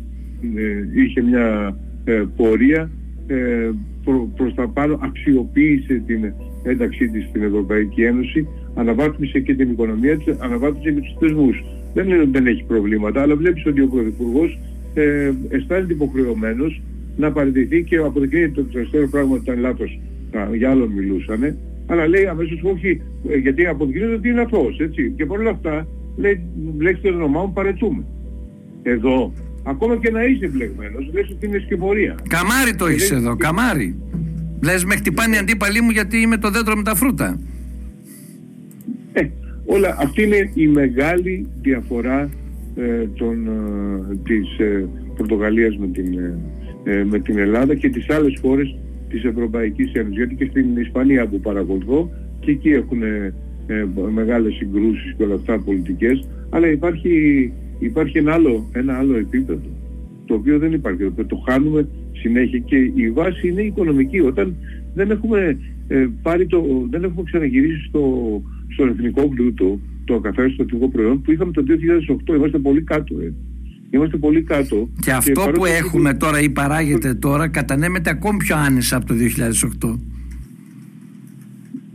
ε, 0.56 1.02
είχε 1.04 1.22
μια 1.22 1.78
ε, 2.04 2.24
πορεία 2.36 2.92
ε, 3.28 3.70
προ, 4.04 4.32
προς 4.36 4.54
τα 4.54 4.68
πάνω, 4.68 5.00
αξιοποίησε 5.02 6.04
την 6.06 6.34
ένταξή 6.64 7.08
της 7.08 7.26
στην 7.30 7.44
Ευρωπαϊκή 7.44 8.04
Ένωση, 8.04 8.48
αναβάθμισε 8.76 9.40
και 9.40 9.56
την 9.56 9.70
οικονομία 9.72 10.18
της, 10.18 10.36
αναβάθμισε 10.40 10.92
και 10.92 11.02
τους 11.02 11.16
θεσμούς. 11.20 11.64
Δεν 11.94 12.08
είναι 12.08 12.20
ότι 12.20 12.30
δεν 12.30 12.48
έχει 12.48 12.64
προβλήματα, 12.64 13.22
αλλά 13.22 13.36
βλέπεις 13.36 13.66
ότι 13.66 13.82
ο 13.82 13.88
Πρωθυπουργός 13.88 14.60
ε, 14.94 15.32
αισθάνεται 15.50 15.94
υποχρεωμένος 15.94 16.82
να 17.18 17.32
παραιτηθεί 17.32 17.84
και 17.84 17.98
αποδεικνύεται 17.98 18.62
το 18.62 18.64
τελευταίο 18.64 19.08
πράγμα 19.08 19.34
ότι 19.34 19.44
ήταν 19.44 19.60
λάθος. 19.60 20.00
Για 20.56 20.70
άλλον 20.70 20.90
μιλούσανε. 20.90 21.58
Αλλά 21.88 22.08
λέει 22.08 22.26
αμέσως 22.26 22.62
όχι, 22.64 23.02
ε, 23.30 23.38
γιατί 23.38 23.66
αποδεικνύεται 23.66 24.14
ότι 24.14 24.30
είναι 24.30 24.42
αθώος, 24.42 24.80
έτσι. 24.80 25.14
Και 25.16 25.26
παρόλα 25.26 25.50
αυτά 25.50 25.88
λέει, 26.18 26.46
λέξτε 26.80 27.10
το 27.10 27.16
όνομά 27.16 27.42
μου 27.42 27.54
παρετούμε. 27.54 28.04
Εδώ, 28.84 29.34
ακόμα 29.64 29.98
και 29.98 30.12
να 30.12 30.24
είσαι 30.24 30.48
μπλεγμένος, 30.48 31.10
λες 31.14 31.30
ότι 31.30 31.46
είναι 31.46 31.60
σκευωρία. 31.60 32.16
Καμάρι 32.30 32.76
το 32.76 32.86
έχεις 32.86 33.12
εδώ, 33.12 33.36
καμάρι. 33.36 33.96
Λες 34.64 34.86
με 34.86 34.96
χτυπάνε 34.96 35.36
οι 35.36 35.38
αντίπαλοι 35.38 35.82
μου 35.82 35.90
γιατί 35.90 36.18
είμαι 36.18 36.38
το 36.38 36.50
δέντρο 36.50 36.76
με 36.76 36.84
τα 36.84 36.96
φρούτα. 36.96 37.40
Ε, 39.14 39.28
όλα, 39.66 39.96
αυτή 40.00 40.24
είναι 40.24 40.52
η 40.54 40.68
μεγάλη 40.68 41.48
διαφορά 41.62 42.30
ε, 42.76 43.08
των, 43.16 43.48
ε, 43.48 44.16
της 44.24 44.60
ε, 44.60 44.88
Πορτογαλίας 45.18 45.78
με 45.78 45.88
την, 45.88 46.18
ε, 46.20 46.38
ε, 46.84 47.04
με 47.04 47.20
την 47.20 47.38
Ελλάδα 47.38 47.76
και 47.76 47.90
τις 47.90 48.10
άλλες 48.10 48.40
χώρες 48.42 48.78
της 49.10 49.24
Ευρωπαϊκής 49.24 49.94
Ένωσης. 49.94 50.16
Γιατί 50.16 50.36
και 50.36 50.46
στην 50.50 50.78
Ισπανία 50.78 51.28
που 51.28 51.40
παρακολουθώ 51.40 52.10
και 52.40 52.52
εκεί 52.52 52.70
έχουν 52.70 53.02
ε, 53.04 53.34
μεγάλες 54.14 54.54
συγκρούσεις 54.54 55.14
και 55.18 55.24
όλα 55.24 55.36
αυτά 55.36 55.60
πολιτικές, 55.60 56.28
αλλά 56.50 56.68
υπάρχει, 56.68 57.54
υπάρχει 57.80 58.18
ένα, 58.18 58.34
άλλο, 58.34 58.70
ένα 58.74 58.98
άλλο 58.98 59.18
επίπεδο 59.18 59.70
το 60.26 60.34
οποίο 60.34 60.60
δεν 60.60 60.74
υπάρχει. 60.74 61.12
Το 61.28 61.44
χάνουμε 61.50 61.88
συνέχεια 62.12 62.60
και 62.60 62.78
η 62.96 63.12
βάση 63.12 63.48
είναι 63.48 63.62
οικονομική. 63.62 64.20
Όταν 64.20 64.56
δεν 64.94 65.12
έχουμε, 65.12 65.58
ε, 65.88 66.08
πάρει 66.22 66.46
το, 66.46 66.88
δεν 66.90 67.04
έχουμε 67.04 67.24
ξαναγυρίσει 67.24 67.86
στο, 67.88 68.42
στον 68.74 68.90
εθνικό 68.90 69.28
πλούτο, 69.28 69.80
το 70.06 70.16
ακαθάριστο 70.16 70.64
εθνικό 70.64 70.90
προϊόν 70.90 71.22
που 71.22 71.32
είχαμε 71.32 71.52
το 71.52 71.64
2008, 72.32 72.36
είμαστε 72.36 72.58
πολύ 72.58 72.82
κάτω. 72.82 73.20
Ε. 73.20 73.34
Είμαστε 73.90 74.18
πολύ 74.18 74.42
κάτω. 74.42 74.90
Και 75.00 75.12
αυτό 75.12 75.42
που 75.54 75.66
έχουμε 75.66 76.14
τώρα 76.14 76.42
ή 76.42 76.50
παράγεται 76.50 77.14
τώρα 77.14 77.48
κατανέμεται 77.48 78.10
ακόμη 78.10 78.38
πιο 78.38 78.56
άνεσα 78.58 78.96
από 78.96 79.06
το 79.06 79.14
2008. 79.84 80.00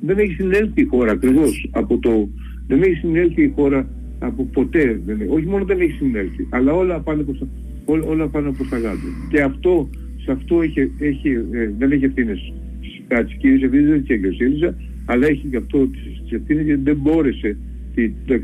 Δεν 0.00 0.18
έχει 0.18 0.32
συνέλθει 0.32 0.80
η 0.80 0.84
χώρα 0.84 1.12
ακριβώς 1.12 1.68
από 1.70 1.98
το. 1.98 2.28
Δεν 2.66 2.82
έχει 2.82 2.94
συνέλθει 2.94 3.42
η 3.42 3.52
χώρα 3.54 3.88
από 4.18 4.44
ποτέ. 4.44 5.00
Δεν, 5.06 5.20
όχι 5.28 5.46
μόνο 5.46 5.64
δεν 5.64 5.80
έχει 5.80 5.92
συνέλθει, 5.92 6.46
αλλά 6.50 6.72
όλα 6.72 7.00
πάνε 7.00 7.22
προς, 7.22 7.42
όλα, 7.84 8.04
όλα 8.04 8.28
πάνε 8.28 8.52
προς 8.52 8.68
τα 8.68 8.76
κάτω. 8.76 9.06
Και 9.30 9.40
αυτό, 9.40 9.88
σε 10.24 10.32
αυτό 10.32 10.62
έχει, 10.62 10.92
έχει, 10.98 11.28
ε, 11.50 11.70
δεν 11.78 11.92
έχει 11.92 12.04
ευθύνες 12.04 12.52
φυσικά 12.80 13.24
τις 13.24 13.34
κύριες 13.34 13.62
ευθύνες, 13.62 13.88
δεν 13.90 14.02
και 14.02 14.26
ο 14.26 14.32
ΣΥΡΙΖΑ, 14.32 14.74
αλλά 15.10 15.26
έχει 15.26 15.46
και 15.50 15.56
αυτό 15.56 15.86
τις 15.86 16.32
ευθύνες 16.32 16.64
γιατί 16.64 16.82
δεν 16.82 16.96
μπόρεσε 16.96 17.56
το 18.26 18.34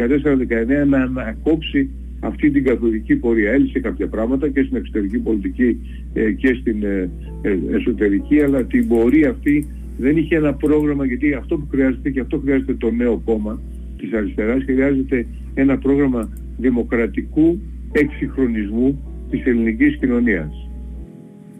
2014-2019 0.84 0.88
να 0.88 0.98
ανακόψει 0.98 1.88
αυτή 2.20 2.50
την 2.50 2.64
καθοδική 2.64 3.16
πορεία. 3.16 3.52
Έλυσε 3.52 3.80
κάποια 3.80 4.08
πράγματα 4.08 4.48
και 4.48 4.62
στην 4.62 4.76
εξωτερική 4.76 5.18
πολιτική 5.18 5.78
ε, 6.12 6.30
και 6.30 6.56
στην 6.60 6.84
ε, 6.84 7.10
ε, 7.42 7.58
εσωτερική, 7.76 8.40
αλλά 8.40 8.64
την 8.64 8.88
πορεία 8.88 9.30
αυτή 9.30 9.66
δεν 9.98 10.16
είχε 10.16 10.36
ένα 10.36 10.54
πρόγραμμα, 10.54 11.06
γιατί 11.06 11.34
αυτό 11.34 11.56
που 11.56 11.66
χρειάζεται 11.70 12.10
και 12.10 12.20
αυτό 12.20 12.38
χρειάζεται 12.38 12.74
το 12.74 12.90
νέο 12.90 13.22
κόμμα 13.24 13.60
της 13.98 14.12
αριστεράς, 14.12 14.62
χρειάζεται 14.64 15.26
ένα 15.54 15.78
πρόγραμμα 15.78 16.28
δημοκρατικού 16.58 17.60
εξυγχρονισμού 17.92 19.02
της 19.30 19.44
ελληνικής 19.44 19.96
κοινωνίας. 19.96 20.68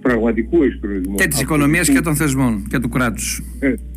Πραγματικού 0.01 0.63
εξυγχρονισμού. 0.63 1.15
Και 1.15 1.27
της 1.27 1.41
οικονομίας 1.41 1.89
και 1.89 2.01
των 2.01 2.17
θεσμών 2.17 2.67
και 2.69 2.79
του 2.79 2.89
κράτους. 2.89 3.43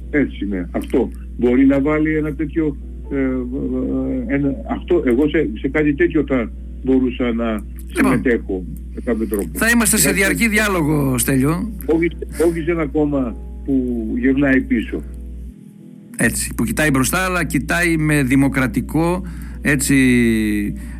Έτσι 0.10 0.46
είναι. 0.46 0.70
Αυτό. 0.72 1.10
Μπορεί 1.38 1.65
να 1.65 1.82
βάλει 1.82 2.15
ένα 2.15 2.34
τέτοιο 2.34 2.78
ε, 3.12 3.17
ε, 3.17 4.36
ένα, 4.36 4.56
αυτό, 4.70 5.04
εγώ 5.06 5.30
σε, 5.30 5.50
σε 5.60 5.67
κάτι 5.67 5.93
τέτοιο 5.93 6.24
θα 6.28 6.52
μπορούσα 6.84 7.34
να 7.34 7.52
λοιπόν, 7.52 7.65
συμμετέχω 7.93 8.63
με 8.96 9.02
κάποιο 9.06 9.28
τρόπο. 9.28 9.50
Θα 9.54 9.70
είμαστε 9.70 9.98
σε 9.98 10.12
διαρκή 10.12 10.48
διάλογο, 10.48 11.17
Στέλιο. 11.17 11.72
Όχι, 11.86 12.08
όχι 12.48 12.62
σε 12.62 12.72
ένα 12.72 12.86
κόμμα 12.86 13.36
που 13.65 14.06
γυρνάει 14.17 14.62
πίσω. 14.62 15.04
Έτσι, 16.17 16.54
που 16.56 16.63
κοιτάει 16.63 16.89
μπροστά 16.89 17.26
αλλά 17.26 17.43
κοιτάει 17.43 17.98
με 17.98 18.24
δημοκρατικό 18.24 19.24
έτσι, 19.62 19.96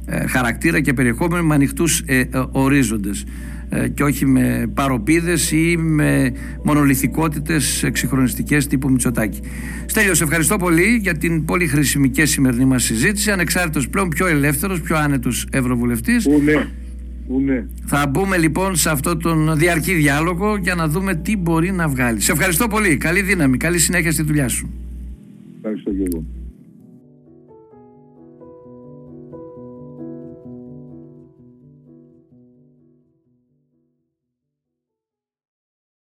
ε, 0.06 0.28
χαρακτήρα 0.28 0.80
και 0.80 0.94
περιεχόμενο 0.94 1.44
με 1.44 1.54
ανοιχτούς 1.54 2.04
ε, 2.06 2.20
ε, 2.20 2.28
ορίζοντες. 2.52 3.26
Ε, 3.70 3.88
και 3.88 4.04
όχι 4.04 4.26
με 4.26 4.72
παροπίδες 4.74 5.52
ή 5.52 5.78
με 5.78 6.32
μονολυθικότητες 6.64 7.84
εξυγχρονιστικές 7.84 8.68
τύπου 8.68 8.90
Μητσοτάκη. 8.90 9.40
Στέλιος, 9.86 10.18
σε 10.18 10.24
ευχαριστώ 10.24 10.58
πολύ 10.58 11.00
για 11.02 11.18
την 11.18 11.46
πολύ 11.46 11.68
χρήσιμη 11.68 12.10
και 12.10 12.26
σημερινή 12.26 12.66
μας 12.66 12.84
συζήτηση. 12.84 13.32
Ανεξάρτητος 13.32 13.90
πλέον 13.90 14.10
πιο 14.10 14.28
ελεύθερος, 14.28 14.82
πιο 14.82 14.98
άνετος 14.98 15.48
ευρωβουλευτής. 15.52 16.28
ναι. 16.46 16.68
Ναι. 17.46 17.66
Θα 17.86 18.08
μπούμε 18.08 18.38
λοιπόν 18.38 18.76
σε 18.76 18.90
αυτό 18.90 19.18
τον 19.18 19.58
διαρκή 19.58 19.94
διάλογο 19.94 20.58
για 20.58 20.76
να 20.76 20.88
δούμε 20.88 21.16
τι 21.16 21.38
μπορεί 21.38 21.72
να 21.72 21.88
βγάλει. 21.88 22.22
Σε 22.22 22.32
ευχαριστώ 22.32 22.68
πολύ. 22.68 22.98
Καλή 22.98 23.22
δύναμη. 23.22 23.58
Καλή 23.58 23.80
συνέχεια 23.80 24.12
στη 24.12 24.24
δουλειά 24.24 24.48
σου. 24.48 24.70
Ευχαριστώ 25.56 25.92
και 25.92 26.04
εγώ. 26.12 26.24